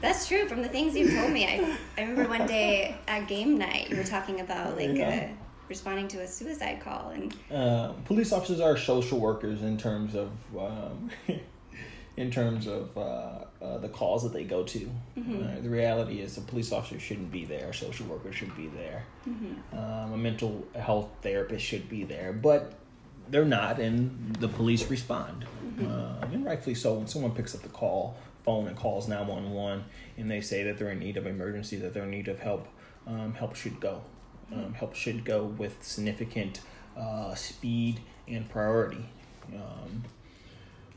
That's 0.00 0.26
true. 0.26 0.48
From 0.48 0.62
the 0.62 0.68
things 0.68 0.96
you've 0.96 1.12
told 1.14 1.32
me, 1.32 1.46
I, 1.46 1.76
I 1.98 2.02
remember 2.06 2.28
one 2.28 2.46
day 2.46 2.96
at 3.06 3.28
game 3.28 3.58
night 3.58 3.90
you 3.90 3.96
were 3.96 4.04
talking 4.04 4.40
about 4.40 4.76
like 4.76 4.94
Yeah. 4.96 5.28
uh, 5.30 5.34
responding 5.68 6.08
to 6.08 6.22
a 6.22 6.26
suicide 6.26 6.80
call, 6.80 7.10
and 7.10 7.34
Uh, 7.50 7.92
police 8.06 8.32
officers 8.32 8.60
are 8.60 8.76
social 8.76 9.20
workers 9.20 9.62
in 9.62 9.76
terms 9.76 10.14
of 10.14 10.30
um, 10.58 11.10
in 12.16 12.30
terms 12.30 12.66
of 12.66 12.96
uh, 12.98 13.44
uh, 13.62 13.78
the 13.78 13.88
calls 13.88 14.22
that 14.24 14.32
they 14.32 14.44
go 14.44 14.62
to. 14.64 14.90
Uh, 15.18 15.60
the 15.62 15.68
reality 15.70 16.20
is, 16.20 16.36
a 16.38 16.40
police 16.40 16.72
officer 16.72 16.98
shouldn't 16.98 17.30
be 17.30 17.44
there. 17.44 17.68
A 17.70 17.74
social 17.74 18.06
worker 18.06 18.32
should 18.32 18.54
be 18.56 18.66
there. 18.68 19.04
Um, 19.72 20.12
a 20.12 20.16
mental 20.16 20.66
health 20.78 21.08
therapist 21.22 21.64
should 21.64 21.88
be 21.88 22.04
there, 22.04 22.32
but 22.32 22.72
they're 23.28 23.44
not, 23.44 23.78
and 23.78 24.34
the 24.40 24.48
police 24.48 24.90
respond, 24.90 25.44
uh, 25.80 26.26
and 26.32 26.44
rightfully 26.44 26.74
so. 26.74 26.94
When 26.94 27.06
someone 27.06 27.30
picks 27.30 27.54
up 27.54 27.62
the 27.62 27.68
call 27.68 28.16
phone 28.44 28.66
and 28.68 28.76
calls 28.76 29.08
nine 29.08 29.26
one 29.26 29.50
one, 29.52 29.84
and 30.16 30.30
they 30.30 30.40
say 30.40 30.62
that 30.64 30.78
they're 30.78 30.90
in 30.90 30.98
need 30.98 31.16
of 31.16 31.26
emergency, 31.26 31.76
that 31.76 31.94
they're 31.94 32.04
in 32.04 32.10
need 32.10 32.28
of 32.28 32.40
help, 32.40 32.68
um, 33.06 33.34
help 33.34 33.54
should 33.54 33.80
go. 33.80 34.02
Um, 34.52 34.74
help 34.74 34.96
should 34.96 35.24
go 35.24 35.44
with 35.44 35.84
significant 35.84 36.60
uh, 36.98 37.36
speed 37.36 38.00
and 38.26 38.48
priority. 38.48 39.08
Um, 39.54 40.04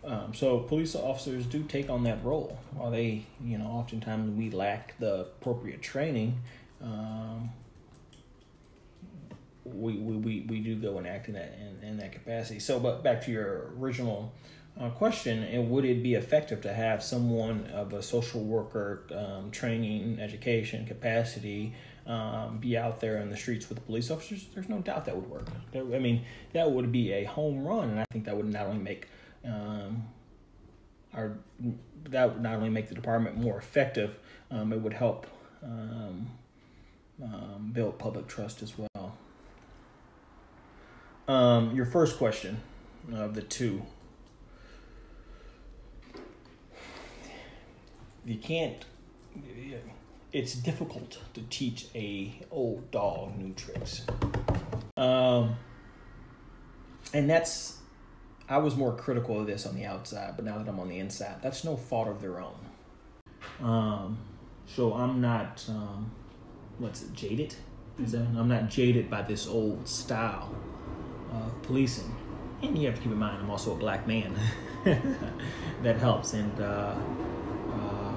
um, 0.03 0.33
so 0.33 0.59
police 0.59 0.95
officers 0.95 1.45
do 1.45 1.63
take 1.63 1.89
on 1.89 2.03
that 2.03 2.23
role. 2.25 2.57
While 2.73 2.91
they, 2.91 3.25
you 3.43 3.57
know, 3.59 3.67
oftentimes 3.67 4.35
we 4.37 4.49
lack 4.49 4.97
the 4.99 5.21
appropriate 5.21 5.81
training, 5.83 6.41
um, 6.81 7.51
we, 9.63 9.93
we, 9.93 10.17
we, 10.17 10.45
we 10.49 10.59
do 10.59 10.75
go 10.75 10.97
and 10.97 11.07
act 11.07 11.27
in 11.27 11.35
that 11.35 11.57
in, 11.57 11.87
in 11.87 11.97
that 11.97 12.11
capacity. 12.11 12.59
So, 12.59 12.79
but 12.79 13.03
back 13.03 13.23
to 13.25 13.31
your 13.31 13.71
original 13.79 14.33
uh, 14.79 14.89
question, 14.89 15.43
and 15.43 15.69
would 15.69 15.85
it 15.85 16.01
be 16.01 16.15
effective 16.15 16.61
to 16.61 16.73
have 16.73 17.03
someone 17.03 17.67
of 17.67 17.93
a 17.93 18.01
social 18.01 18.43
worker 18.43 19.03
um, 19.15 19.51
training, 19.51 20.19
education 20.19 20.85
capacity 20.85 21.75
um, 22.07 22.57
be 22.59 22.75
out 22.75 22.99
there 22.99 23.17
in 23.17 23.29
the 23.29 23.37
streets 23.37 23.69
with 23.69 23.85
police 23.85 24.09
officers? 24.09 24.47
There's 24.53 24.69
no 24.69 24.79
doubt 24.79 25.05
that 25.05 25.15
would 25.15 25.29
work. 25.29 25.47
I 25.75 25.81
mean, 25.81 26.25
that 26.53 26.71
would 26.71 26.91
be 26.91 27.13
a 27.13 27.23
home 27.25 27.63
run, 27.65 27.91
and 27.91 27.99
I 27.99 28.05
think 28.11 28.25
that 28.25 28.35
would 28.35 28.51
not 28.51 28.65
only 28.65 28.81
make 28.81 29.07
um, 29.45 30.07
our 31.13 31.37
that 32.09 32.33
would 32.33 32.41
not 32.41 32.55
only 32.55 32.69
make 32.69 32.89
the 32.89 32.95
department 32.95 33.37
more 33.37 33.57
effective, 33.57 34.17
um, 34.49 34.73
it 34.73 34.81
would 34.81 34.93
help 34.93 35.27
um, 35.63 36.31
um, 37.23 37.69
build 37.71 37.99
public 37.99 38.27
trust 38.27 38.63
as 38.63 38.73
well. 38.77 39.17
Your 41.73 41.85
first 41.85 42.17
question 42.17 42.61
of 43.13 43.35
the 43.35 43.41
two. 43.41 43.83
You 48.25 48.37
can't. 48.37 48.85
It's 50.31 50.55
difficult 50.55 51.19
to 51.33 51.41
teach 51.49 51.87
a 51.93 52.33
old 52.49 52.89
dog 52.91 53.37
new 53.37 53.53
tricks. 53.53 54.05
Um, 54.97 55.57
and 57.13 57.29
that's. 57.29 57.77
I 58.49 58.57
was 58.57 58.75
more 58.75 58.93
critical 58.95 59.39
of 59.39 59.47
this 59.47 59.65
on 59.65 59.75
the 59.75 59.85
outside, 59.85 60.33
but 60.35 60.43
now 60.43 60.57
that 60.57 60.67
I'm 60.67 60.79
on 60.79 60.89
the 60.89 60.99
inside, 60.99 61.37
that's 61.41 61.63
no 61.63 61.77
fault 61.77 62.09
of 62.09 62.21
their 62.21 62.41
own. 62.41 62.59
Um, 63.61 64.17
so 64.65 64.93
I'm 64.93 65.21
not. 65.21 65.63
Um, 65.69 66.11
what's 66.77 67.03
it? 67.03 67.13
Jaded. 67.13 67.55
Is 68.01 68.13
that, 68.13 68.21
I'm 68.21 68.47
not 68.47 68.69
jaded 68.69 69.09
by 69.09 69.21
this 69.21 69.47
old 69.47 69.87
style 69.87 70.55
of 71.31 71.61
policing. 71.61 72.15
And 72.63 72.77
you 72.77 72.87
have 72.87 72.95
to 72.95 73.01
keep 73.01 73.11
in 73.11 73.17
mind, 73.17 73.39
I'm 73.41 73.49
also 73.49 73.73
a 73.73 73.75
black 73.75 74.07
man. 74.07 74.35
that 75.83 75.97
helps. 75.97 76.33
And 76.33 76.59
uh, 76.59 76.95
uh, 77.75 78.13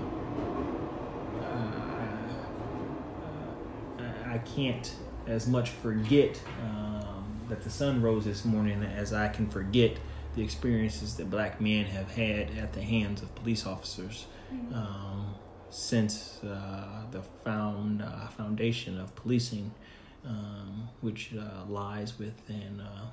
I 4.37 4.39
can't 4.41 4.95
as 5.27 5.47
much 5.47 5.71
forget 5.71 6.39
um, 6.63 7.25
that 7.49 7.63
the 7.63 7.71
sun 7.71 8.03
rose 8.03 8.27
this 8.27 8.45
morning 8.45 8.83
as 8.83 9.15
I 9.15 9.29
can 9.29 9.49
forget 9.49 9.97
the 10.35 10.43
experiences 10.43 11.17
that 11.17 11.31
black 11.31 11.59
men 11.59 11.87
have 11.87 12.11
had 12.11 12.51
at 12.59 12.75
the 12.75 12.83
hands 12.83 13.23
of 13.23 13.35
police 13.35 13.65
officers. 13.65 14.27
Um, 14.75 15.35
since 15.71 16.41
uh, 16.45 17.03
the 17.11 17.23
found 17.45 18.03
uh, 18.03 18.29
foundation 18.29 19.01
of 19.01 19.15
policing, 19.17 19.73
um, 20.25 20.89
which 21.01 21.35
uh, 21.35 21.65
lies 21.67 22.19
within 22.19 22.81
uh, 22.81 23.07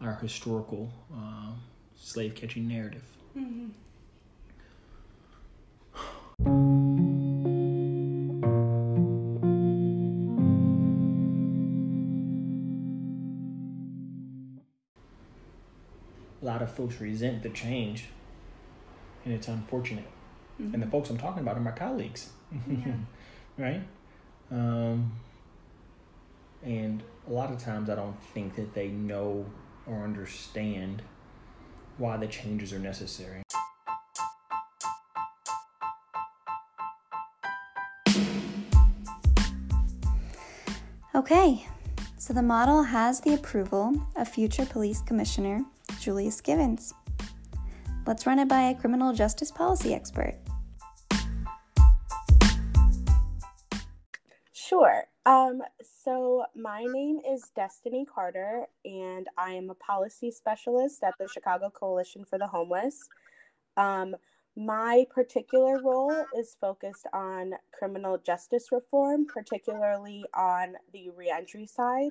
our 0.00 0.14
historical 0.16 0.90
uh, 1.14 1.52
slave 1.94 2.34
catching 2.34 2.66
narrative. 2.66 3.04
Mm-hmm. 3.36 3.68
Folks 16.72 17.00
resent 17.00 17.42
the 17.42 17.50
change, 17.50 18.06
and 19.24 19.32
it's 19.34 19.48
unfortunate. 19.48 20.08
Mm-hmm. 20.60 20.74
And 20.74 20.82
the 20.82 20.86
folks 20.86 21.10
I'm 21.10 21.18
talking 21.18 21.42
about 21.42 21.56
are 21.56 21.60
my 21.60 21.70
colleagues, 21.72 22.30
yeah. 22.68 22.92
right? 23.58 23.82
Um, 24.50 25.12
and 26.62 27.02
a 27.28 27.32
lot 27.32 27.50
of 27.50 27.58
times 27.58 27.88
I 27.88 27.94
don't 27.94 28.20
think 28.34 28.56
that 28.56 28.74
they 28.74 28.88
know 28.88 29.46
or 29.86 30.02
understand 30.04 31.02
why 31.98 32.16
the 32.16 32.26
changes 32.26 32.72
are 32.72 32.78
necessary. 32.78 33.42
Okay, 41.14 41.66
so 42.16 42.32
the 42.32 42.42
model 42.42 42.82
has 42.82 43.20
the 43.20 43.34
approval 43.34 44.00
of 44.16 44.28
future 44.28 44.64
police 44.64 45.02
commissioner 45.02 45.64
Julius 46.02 46.40
Givens. 46.40 46.92
Let's 48.06 48.26
run 48.26 48.40
it 48.40 48.48
by 48.48 48.62
a 48.62 48.74
criminal 48.74 49.12
justice 49.12 49.52
policy 49.52 49.94
expert. 49.94 50.34
Sure. 54.52 55.04
Um, 55.24 55.62
so, 56.02 56.44
my 56.56 56.84
name 56.84 57.20
is 57.30 57.52
Destiny 57.54 58.04
Carter, 58.04 58.66
and 58.84 59.28
I 59.38 59.52
am 59.52 59.70
a 59.70 59.74
policy 59.74 60.32
specialist 60.32 61.04
at 61.04 61.14
the 61.20 61.28
Chicago 61.28 61.70
Coalition 61.70 62.24
for 62.24 62.38
the 62.38 62.48
Homeless. 62.48 63.08
Um, 63.76 64.16
my 64.56 65.06
particular 65.14 65.80
role 65.80 66.24
is 66.36 66.56
focused 66.60 67.06
on 67.12 67.52
criminal 67.72 68.18
justice 68.18 68.72
reform, 68.72 69.26
particularly 69.26 70.24
on 70.34 70.74
the 70.92 71.10
reentry 71.10 71.66
side. 71.66 72.10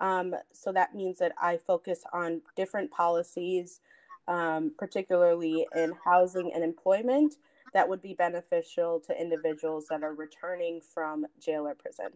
Um, 0.00 0.34
so, 0.52 0.72
that 0.72 0.94
means 0.94 1.18
that 1.18 1.32
I 1.40 1.56
focus 1.56 2.02
on 2.12 2.42
different 2.54 2.90
policies, 2.90 3.80
um, 4.28 4.72
particularly 4.78 5.66
in 5.74 5.92
housing 6.04 6.52
and 6.54 6.62
employment, 6.62 7.36
that 7.72 7.88
would 7.88 8.02
be 8.02 8.14
beneficial 8.14 9.00
to 9.00 9.20
individuals 9.20 9.86
that 9.90 10.02
are 10.02 10.14
returning 10.14 10.80
from 10.80 11.26
jail 11.40 11.66
or 11.66 11.74
prison. 11.74 12.08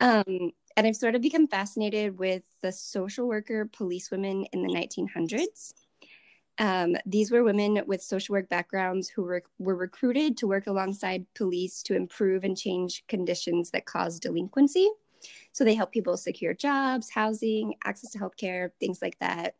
Um, 0.00 0.52
and 0.76 0.86
I've 0.86 0.96
sort 0.96 1.14
of 1.14 1.22
become 1.22 1.46
fascinated 1.46 2.18
with 2.18 2.42
the 2.62 2.72
social 2.72 3.28
worker 3.28 3.68
police 3.72 4.10
women 4.10 4.46
in 4.52 4.62
the 4.62 4.68
1900s. 4.68 5.74
Um, 6.58 6.96
these 7.06 7.30
were 7.30 7.44
women 7.44 7.82
with 7.86 8.02
social 8.02 8.34
work 8.34 8.48
backgrounds 8.48 9.08
who 9.08 9.22
were, 9.22 9.42
were 9.58 9.76
recruited 9.76 10.36
to 10.38 10.46
work 10.46 10.66
alongside 10.66 11.26
police 11.34 11.82
to 11.84 11.94
improve 11.94 12.44
and 12.44 12.56
change 12.56 13.04
conditions 13.08 13.70
that 13.70 13.86
cause 13.86 14.18
delinquency. 14.18 14.88
So 15.52 15.64
they 15.64 15.74
help 15.74 15.92
people 15.92 16.16
secure 16.16 16.54
jobs, 16.54 17.10
housing, 17.10 17.74
access 17.84 18.10
to 18.12 18.18
healthcare, 18.18 18.70
things 18.80 19.00
like 19.02 19.18
that. 19.20 19.54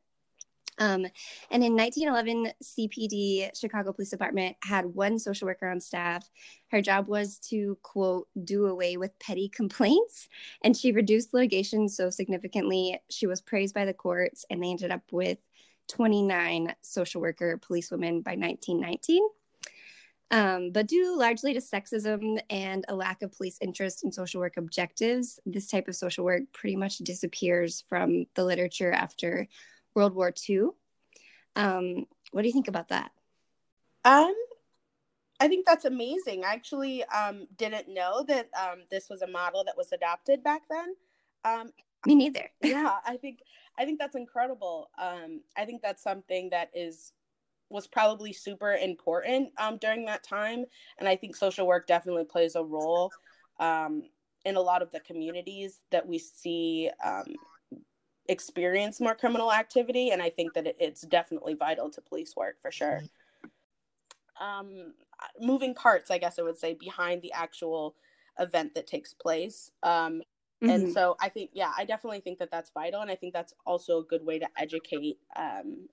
Um, 0.78 1.06
and 1.50 1.62
in 1.62 1.76
1911, 1.76 2.52
CPD, 2.62 3.58
Chicago 3.58 3.92
Police 3.92 4.10
Department, 4.10 4.56
had 4.64 4.86
one 4.86 5.18
social 5.18 5.46
worker 5.46 5.68
on 5.68 5.80
staff. 5.80 6.28
Her 6.70 6.80
job 6.80 7.08
was 7.08 7.38
to, 7.50 7.78
quote, 7.82 8.28
do 8.42 8.66
away 8.66 8.96
with 8.96 9.18
petty 9.18 9.48
complaints. 9.48 10.28
And 10.64 10.76
she 10.76 10.92
reduced 10.92 11.34
litigation 11.34 11.88
so 11.88 12.10
significantly, 12.10 13.00
she 13.10 13.26
was 13.26 13.42
praised 13.42 13.74
by 13.74 13.84
the 13.84 13.92
courts, 13.92 14.44
and 14.50 14.62
they 14.62 14.70
ended 14.70 14.90
up 14.90 15.02
with 15.12 15.38
29 15.88 16.74
social 16.80 17.20
worker 17.20 17.58
policewomen 17.58 18.22
by 18.22 18.32
1919. 18.32 19.22
Um, 20.32 20.70
but 20.72 20.88
due 20.88 21.16
largely 21.16 21.52
to 21.52 21.60
sexism 21.60 22.40
and 22.48 22.86
a 22.88 22.94
lack 22.94 23.20
of 23.20 23.36
police 23.36 23.58
interest 23.60 24.02
in 24.02 24.10
social 24.10 24.40
work 24.40 24.56
objectives, 24.56 25.38
this 25.44 25.68
type 25.68 25.88
of 25.88 25.94
social 25.94 26.24
work 26.24 26.42
pretty 26.54 26.74
much 26.74 26.98
disappears 26.98 27.84
from 27.86 28.24
the 28.34 28.44
literature 28.44 28.90
after 28.90 29.46
World 29.94 30.14
War 30.14 30.32
II. 30.48 30.68
Um, 31.54 32.06
what 32.30 32.42
do 32.42 32.48
you 32.48 32.54
think 32.54 32.68
about 32.68 32.88
that? 32.88 33.10
Um, 34.06 34.34
I 35.38 35.48
think 35.48 35.66
that's 35.66 35.84
amazing. 35.84 36.44
I 36.44 36.54
actually 36.54 37.04
um, 37.04 37.46
didn't 37.58 37.92
know 37.92 38.24
that 38.26 38.48
um, 38.58 38.84
this 38.90 39.10
was 39.10 39.20
a 39.20 39.26
model 39.26 39.64
that 39.64 39.76
was 39.76 39.92
adopted 39.92 40.42
back 40.42 40.62
then. 40.70 40.94
Um, 41.44 41.70
Me 42.06 42.14
neither. 42.14 42.48
yeah, 42.62 42.96
I 43.06 43.18
think 43.18 43.40
I 43.78 43.84
think 43.84 43.98
that's 43.98 44.16
incredible. 44.16 44.88
Um, 44.98 45.42
I 45.58 45.66
think 45.66 45.82
that's 45.82 46.02
something 46.02 46.48
that 46.50 46.70
is 46.74 47.12
was 47.72 47.86
probably 47.86 48.32
super 48.32 48.74
important 48.74 49.50
um, 49.58 49.78
during 49.78 50.04
that 50.06 50.22
time, 50.22 50.64
and 50.98 51.08
I 51.08 51.16
think 51.16 51.34
social 51.34 51.66
work 51.66 51.86
definitely 51.86 52.24
plays 52.24 52.54
a 52.54 52.62
role 52.62 53.10
um, 53.58 54.02
in 54.44 54.56
a 54.56 54.60
lot 54.60 54.82
of 54.82 54.90
the 54.92 55.00
communities 55.00 55.80
that 55.90 56.06
we 56.06 56.18
see 56.18 56.90
um, 57.04 57.24
experience 58.28 59.00
more 59.00 59.14
criminal 59.14 59.52
activity. 59.52 60.10
And 60.10 60.22
i 60.22 60.30
think 60.30 60.54
that 60.54 60.74
it's 60.78 61.02
definitely 61.02 61.54
vital 61.54 61.90
to 61.90 62.00
police 62.00 62.36
work 62.36 62.56
for 62.60 62.70
sure. 62.70 63.02
Um, 64.40 64.94
moving 65.38 65.72
parts 65.74 66.10
i 66.10 66.18
guess 66.18 66.38
i 66.38 66.42
would 66.42 66.58
say 66.58 66.74
behind 66.74 67.22
the 67.22 67.32
actual 67.32 67.94
event 68.38 68.74
that 68.74 68.86
takes 68.86 69.14
place. 69.14 69.70
Um, 69.82 70.22
mm-hmm. 70.62 70.70
and 70.70 70.92
so 70.92 71.16
i 71.20 71.28
think 71.28 71.50
yeah 71.52 71.72
i 71.76 71.84
definitely 71.84 72.20
think 72.20 72.38
that 72.38 72.50
that's 72.50 72.70
vital. 72.70 73.00
And 73.00 73.10
i 73.10 73.16
think 73.16 73.32
that's 73.32 73.54
also 73.66 74.00
a 74.00 74.04
good 74.04 74.24
way 74.24 74.38
to 74.38 74.48
educate 74.56 75.18
um, 75.36 75.88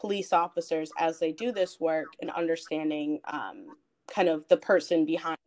police 0.00 0.32
officers 0.32 0.90
as 0.98 1.18
they 1.18 1.32
do 1.32 1.52
this 1.52 1.78
work 1.78 2.06
and 2.20 2.30
understanding 2.30 3.20
um, 3.26 3.66
kind 4.12 4.28
of 4.28 4.46
the 4.48 4.56
person 4.56 5.04
behind 5.04 5.38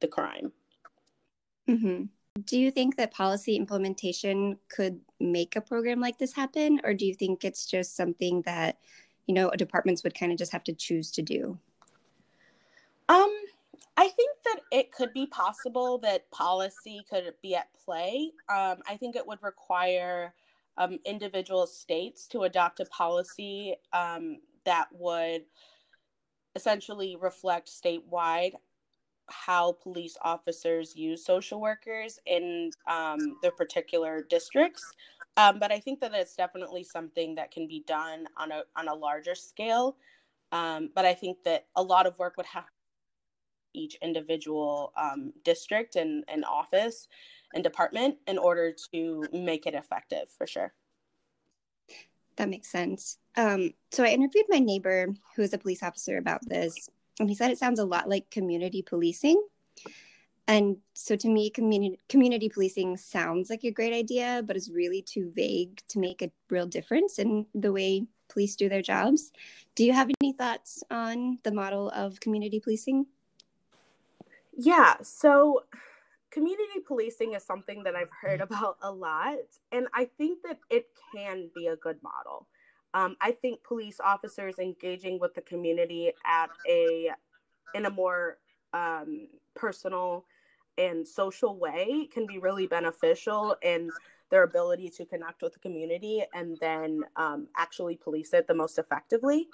the 0.00 0.08
crime 0.08 0.52
mm-hmm. 1.68 2.04
Do 2.44 2.58
you 2.58 2.70
think 2.70 2.96
that 2.96 3.12
policy 3.12 3.56
implementation 3.56 4.58
could 4.68 5.00
make 5.18 5.56
a 5.56 5.60
program 5.60 6.00
like 6.00 6.18
this 6.18 6.34
happen, 6.34 6.80
or 6.84 6.92
do 6.92 7.06
you 7.06 7.14
think 7.14 7.44
it's 7.44 7.64
just 7.64 7.96
something 7.96 8.42
that 8.42 8.78
you 9.26 9.34
know 9.34 9.50
departments 9.50 10.04
would 10.04 10.14
kind 10.14 10.32
of 10.32 10.38
just 10.38 10.52
have 10.52 10.64
to 10.64 10.74
choose 10.74 11.10
to 11.12 11.22
do? 11.22 11.58
Um, 13.08 13.34
I 13.96 14.08
think 14.08 14.30
that 14.44 14.60
it 14.70 14.92
could 14.92 15.14
be 15.14 15.26
possible 15.26 15.98
that 15.98 16.30
policy 16.30 17.06
could 17.08 17.32
be 17.42 17.54
at 17.54 17.68
play. 17.84 18.32
Um, 18.50 18.78
I 18.86 18.96
think 18.98 19.16
it 19.16 19.26
would 19.26 19.42
require 19.42 20.34
um, 20.78 20.98
individual 21.04 21.66
states 21.66 22.26
to 22.28 22.42
adopt 22.42 22.80
a 22.80 22.84
policy 22.86 23.76
um, 23.92 24.38
that 24.64 24.88
would 24.92 25.42
essentially 26.54 27.16
reflect 27.20 27.68
statewide 27.68 28.52
how 29.28 29.72
police 29.72 30.16
officers 30.22 30.94
use 30.94 31.24
social 31.24 31.60
workers 31.60 32.18
in 32.26 32.70
um, 32.86 33.36
their 33.42 33.50
particular 33.50 34.24
districts. 34.28 34.84
Um, 35.36 35.58
but 35.58 35.72
I 35.72 35.80
think 35.80 36.00
that 36.00 36.14
it's 36.14 36.36
definitely 36.36 36.84
something 36.84 37.34
that 37.34 37.50
can 37.50 37.66
be 37.66 37.84
done 37.86 38.26
on 38.36 38.52
a 38.52 38.62
on 38.76 38.88
a 38.88 38.94
larger 38.94 39.34
scale. 39.34 39.96
Um, 40.52 40.90
but 40.94 41.04
I 41.04 41.12
think 41.12 41.38
that 41.44 41.66
a 41.74 41.82
lot 41.82 42.06
of 42.06 42.18
work 42.18 42.36
would 42.36 42.46
have 42.46 42.64
each 43.74 43.96
individual 44.00 44.92
um, 44.96 45.32
district 45.44 45.96
and, 45.96 46.24
and 46.28 46.44
office 46.44 47.08
and 47.54 47.64
department 47.64 48.16
in 48.26 48.38
order 48.38 48.74
to 48.92 49.24
make 49.32 49.66
it 49.66 49.74
effective 49.74 50.28
for 50.36 50.46
sure. 50.46 50.72
That 52.36 52.48
makes 52.50 52.68
sense. 52.68 53.18
Um, 53.36 53.72
so 53.90 54.04
I 54.04 54.08
interviewed 54.08 54.46
my 54.48 54.58
neighbor 54.58 55.08
who 55.34 55.42
is 55.42 55.52
a 55.52 55.58
police 55.58 55.82
officer 55.82 56.18
about 56.18 56.46
this, 56.46 56.90
and 57.18 57.28
he 57.28 57.34
said 57.34 57.50
it 57.50 57.58
sounds 57.58 57.78
a 57.78 57.84
lot 57.84 58.08
like 58.08 58.30
community 58.30 58.82
policing. 58.82 59.42
And 60.48 60.76
so 60.94 61.16
to 61.16 61.28
me, 61.28 61.50
community 61.50 61.98
community 62.08 62.48
policing 62.48 62.98
sounds 62.98 63.50
like 63.50 63.64
a 63.64 63.70
great 63.70 63.92
idea, 63.92 64.42
but 64.46 64.56
is 64.56 64.70
really 64.70 65.02
too 65.02 65.32
vague 65.34 65.80
to 65.88 65.98
make 65.98 66.22
a 66.22 66.30
real 66.50 66.66
difference 66.66 67.18
in 67.18 67.46
the 67.54 67.72
way 67.72 68.06
police 68.28 68.54
do 68.54 68.68
their 68.68 68.82
jobs. 68.82 69.32
Do 69.74 69.84
you 69.84 69.92
have 69.92 70.10
any 70.20 70.32
thoughts 70.32 70.84
on 70.90 71.38
the 71.42 71.52
model 71.52 71.90
of 71.90 72.20
community 72.20 72.60
policing? 72.60 73.06
Yeah, 74.56 74.96
so 75.02 75.64
community 76.36 76.80
policing 76.86 77.32
is 77.32 77.42
something 77.42 77.82
that 77.84 77.96
I've 77.96 78.10
heard 78.20 78.42
about 78.42 78.76
a 78.82 78.92
lot, 78.92 79.38
and 79.72 79.86
I 79.94 80.04
think 80.18 80.42
that 80.44 80.58
it 80.68 80.86
can 81.14 81.48
be 81.54 81.68
a 81.68 81.76
good 81.76 81.98
model. 82.02 82.46
Um, 82.92 83.16
I 83.22 83.32
think 83.32 83.64
police 83.64 84.00
officers 84.04 84.58
engaging 84.58 85.18
with 85.18 85.34
the 85.34 85.40
community 85.40 86.12
at 86.26 86.50
a 86.68 87.10
in 87.74 87.86
a 87.86 87.90
more 87.90 88.38
um, 88.74 89.28
personal 89.54 90.26
and 90.76 91.08
social 91.08 91.58
way 91.58 92.06
can 92.12 92.26
be 92.26 92.38
really 92.38 92.66
beneficial 92.66 93.56
in 93.62 93.90
their 94.30 94.42
ability 94.42 94.90
to 94.90 95.06
connect 95.06 95.40
with 95.40 95.54
the 95.54 95.58
community 95.60 96.22
and 96.34 96.58
then 96.60 97.02
um, 97.16 97.48
actually 97.56 97.96
police 97.96 98.34
it 98.34 98.46
the 98.46 98.54
most 98.54 98.78
effectively. 98.78 99.48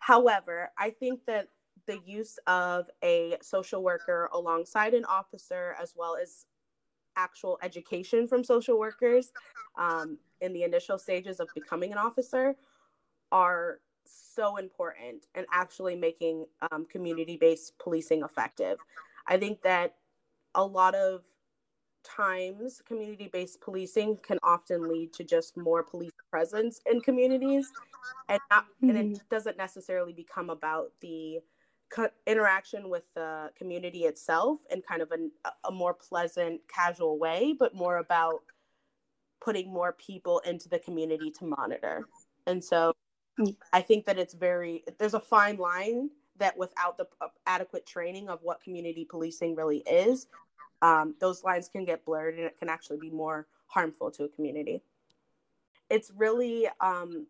However, 0.00 0.70
I 0.78 0.90
think 0.90 1.20
that 1.26 1.48
the 1.86 2.00
use 2.04 2.38
of 2.46 2.86
a 3.02 3.36
social 3.42 3.82
worker 3.82 4.28
alongside 4.32 4.94
an 4.94 5.04
officer, 5.04 5.76
as 5.80 5.94
well 5.96 6.16
as 6.20 6.46
actual 7.16 7.58
education 7.62 8.26
from 8.26 8.42
social 8.42 8.78
workers 8.78 9.32
um, 9.78 10.18
in 10.40 10.52
the 10.52 10.62
initial 10.62 10.98
stages 10.98 11.40
of 11.40 11.48
becoming 11.54 11.92
an 11.92 11.98
officer, 11.98 12.56
are 13.32 13.80
so 14.04 14.56
important 14.56 15.26
in 15.34 15.44
actually 15.52 15.96
making 15.96 16.46
um, 16.70 16.86
community 16.86 17.36
based 17.36 17.78
policing 17.78 18.22
effective. 18.22 18.78
I 19.26 19.38
think 19.38 19.62
that 19.62 19.96
a 20.54 20.64
lot 20.64 20.94
of 20.94 21.22
times 22.04 22.82
community 22.86 23.28
based 23.32 23.60
policing 23.60 24.18
can 24.22 24.38
often 24.42 24.88
lead 24.88 25.12
to 25.14 25.24
just 25.24 25.56
more 25.56 25.82
police 25.82 26.12
presence 26.30 26.80
in 26.90 27.00
communities 27.00 27.72
and 28.28 28.38
not, 28.50 28.64
mm-hmm. 28.64 28.90
and 28.90 28.98
it 28.98 29.06
mm-hmm. 29.06 29.24
doesn't 29.30 29.56
necessarily 29.56 30.12
become 30.12 30.50
about 30.50 30.92
the 31.00 31.40
co- 31.90 32.10
interaction 32.26 32.88
with 32.88 33.04
the 33.14 33.50
community 33.56 34.00
itself 34.00 34.60
in 34.70 34.82
kind 34.82 35.02
of 35.02 35.12
a, 35.12 35.48
a 35.68 35.70
more 35.70 35.94
pleasant 35.94 36.60
casual 36.68 37.18
way 37.18 37.54
but 37.58 37.74
more 37.74 37.98
about 37.98 38.42
putting 39.40 39.72
more 39.72 39.92
people 39.92 40.40
into 40.40 40.68
the 40.68 40.78
community 40.78 41.30
to 41.30 41.44
monitor 41.44 42.06
and 42.46 42.62
so 42.62 42.92
i 43.72 43.80
think 43.80 44.06
that 44.06 44.18
it's 44.18 44.34
very 44.34 44.84
there's 44.98 45.14
a 45.14 45.20
fine 45.20 45.56
line 45.56 46.08
that 46.36 46.56
without 46.56 46.96
the 46.98 47.06
uh, 47.20 47.28
adequate 47.46 47.86
training 47.86 48.28
of 48.28 48.40
what 48.42 48.62
community 48.62 49.06
policing 49.08 49.54
really 49.54 49.78
is 49.78 50.26
um, 50.84 51.14
those 51.18 51.42
lines 51.44 51.68
can 51.68 51.86
get 51.86 52.04
blurred 52.04 52.34
and 52.34 52.44
it 52.44 52.58
can 52.58 52.68
actually 52.68 52.98
be 52.98 53.08
more 53.08 53.46
harmful 53.68 54.10
to 54.10 54.24
a 54.24 54.28
community. 54.28 54.82
It's 55.88 56.12
really 56.14 56.68
um, 56.80 57.26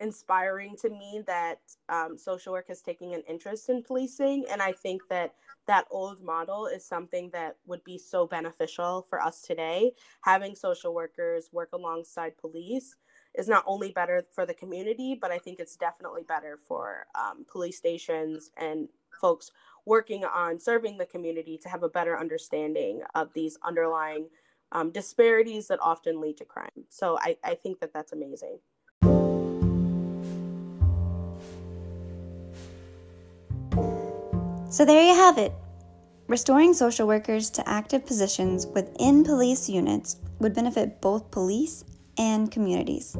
inspiring 0.00 0.76
to 0.80 0.88
me 0.88 1.22
that 1.26 1.60
um, 1.88 2.16
social 2.16 2.52
work 2.52 2.66
is 2.70 2.80
taking 2.80 3.14
an 3.14 3.22
interest 3.28 3.68
in 3.68 3.82
policing. 3.82 4.44
And 4.50 4.62
I 4.62 4.72
think 4.72 5.02
that 5.10 5.34
that 5.66 5.86
old 5.90 6.22
model 6.22 6.66
is 6.66 6.84
something 6.84 7.30
that 7.32 7.56
would 7.66 7.84
be 7.84 7.98
so 7.98 8.26
beneficial 8.26 9.06
for 9.08 9.20
us 9.20 9.42
today. 9.42 9.92
Having 10.22 10.56
social 10.56 10.94
workers 10.94 11.50
work 11.52 11.70
alongside 11.72 12.36
police 12.38 12.96
is 13.38 13.46
not 13.46 13.62
only 13.66 13.92
better 13.92 14.24
for 14.34 14.44
the 14.46 14.54
community, 14.54 15.16
but 15.20 15.30
I 15.30 15.38
think 15.38 15.60
it's 15.60 15.76
definitely 15.76 16.22
better 16.26 16.58
for 16.66 17.06
um, 17.14 17.44
police 17.50 17.76
stations 17.76 18.50
and 18.56 18.88
folks 19.20 19.52
working 19.86 20.24
on 20.24 20.58
serving 20.58 20.98
the 20.98 21.06
community 21.06 21.58
to 21.58 21.68
have 21.68 21.82
a 21.82 21.88
better 21.88 22.18
understanding 22.18 23.02
of 23.14 23.32
these 23.34 23.58
underlying 23.62 24.28
um, 24.72 24.90
disparities 24.90 25.68
that 25.68 25.78
often 25.82 26.20
lead 26.20 26.36
to 26.38 26.44
crime. 26.44 26.70
So 26.88 27.18
I, 27.20 27.36
I 27.44 27.54
think 27.54 27.80
that 27.80 27.92
that's 27.92 28.12
amazing. 28.12 28.58
So 34.70 34.84
there 34.84 35.02
you 35.02 35.14
have 35.14 35.36
it. 35.36 35.52
Restoring 36.28 36.74
social 36.74 37.08
workers 37.08 37.50
to 37.50 37.68
active 37.68 38.06
positions 38.06 38.68
within 38.68 39.24
police 39.24 39.68
units 39.68 40.18
would 40.38 40.54
benefit 40.54 41.00
both 41.00 41.32
police 41.32 41.84
and 42.16 42.52
communities. 42.52 43.16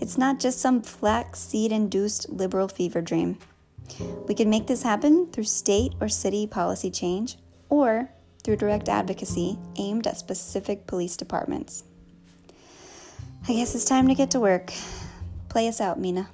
It's 0.00 0.16
not 0.16 0.38
just 0.38 0.60
some 0.60 0.82
flax 0.82 1.40
seed 1.40 1.72
induced 1.72 2.28
liberal 2.28 2.68
fever 2.68 3.02
dream. 3.02 3.36
We 4.28 4.34
can 4.36 4.48
make 4.48 4.68
this 4.68 4.84
happen 4.84 5.26
through 5.32 5.44
state 5.44 5.94
or 6.00 6.08
city 6.08 6.46
policy 6.46 6.92
change 6.92 7.36
or 7.68 8.08
through 8.44 8.56
direct 8.56 8.88
advocacy 8.88 9.58
aimed 9.78 10.06
at 10.06 10.18
specific 10.18 10.86
police 10.86 11.16
departments. 11.16 11.82
I 13.48 13.54
guess 13.54 13.74
it's 13.74 13.84
time 13.84 14.06
to 14.06 14.14
get 14.14 14.30
to 14.30 14.40
work. 14.40 14.72
Play 15.48 15.66
us 15.66 15.80
out, 15.80 15.98
Mina. 15.98 16.28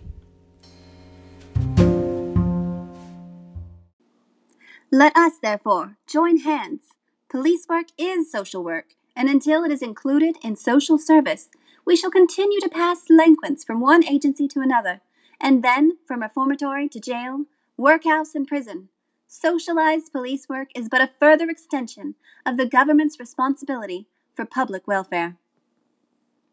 Let 4.95 5.17
us, 5.17 5.39
therefore, 5.41 5.97
join 6.07 6.41
hands. 6.41 6.83
Police 7.31 7.65
work 7.67 7.87
is 7.97 8.31
social 8.31 8.63
work, 8.63 8.89
and 9.17 9.27
until 9.27 9.65
it 9.65 9.73
is 9.73 9.81
included 9.81 10.37
in 10.43 10.55
social 10.55 10.99
service, 10.99 11.49
we 11.87 11.97
shall 11.97 12.11
continue 12.11 12.61
to 12.61 12.69
pass 12.69 13.07
delinquents 13.07 13.65
from 13.65 13.81
one 13.81 14.07
agency 14.07 14.47
to 14.49 14.61
another 14.61 15.01
and 15.41 15.65
then 15.65 15.97
from 16.07 16.21
reformatory 16.21 16.91
to 16.91 17.01
jail, 17.01 17.47
workhouse, 17.79 18.35
and 18.35 18.47
prison. 18.47 18.91
Socialized 19.27 20.13
police 20.13 20.47
work 20.47 20.69
is 20.77 20.91
but 20.91 21.01
a 21.01 21.11
further 21.19 21.49
extension 21.49 22.15
of 22.45 22.59
the 22.59 22.67
government's 22.67 23.19
responsibility 23.19 24.09
for 24.35 24.45
public 24.45 24.87
welfare. 24.87 25.39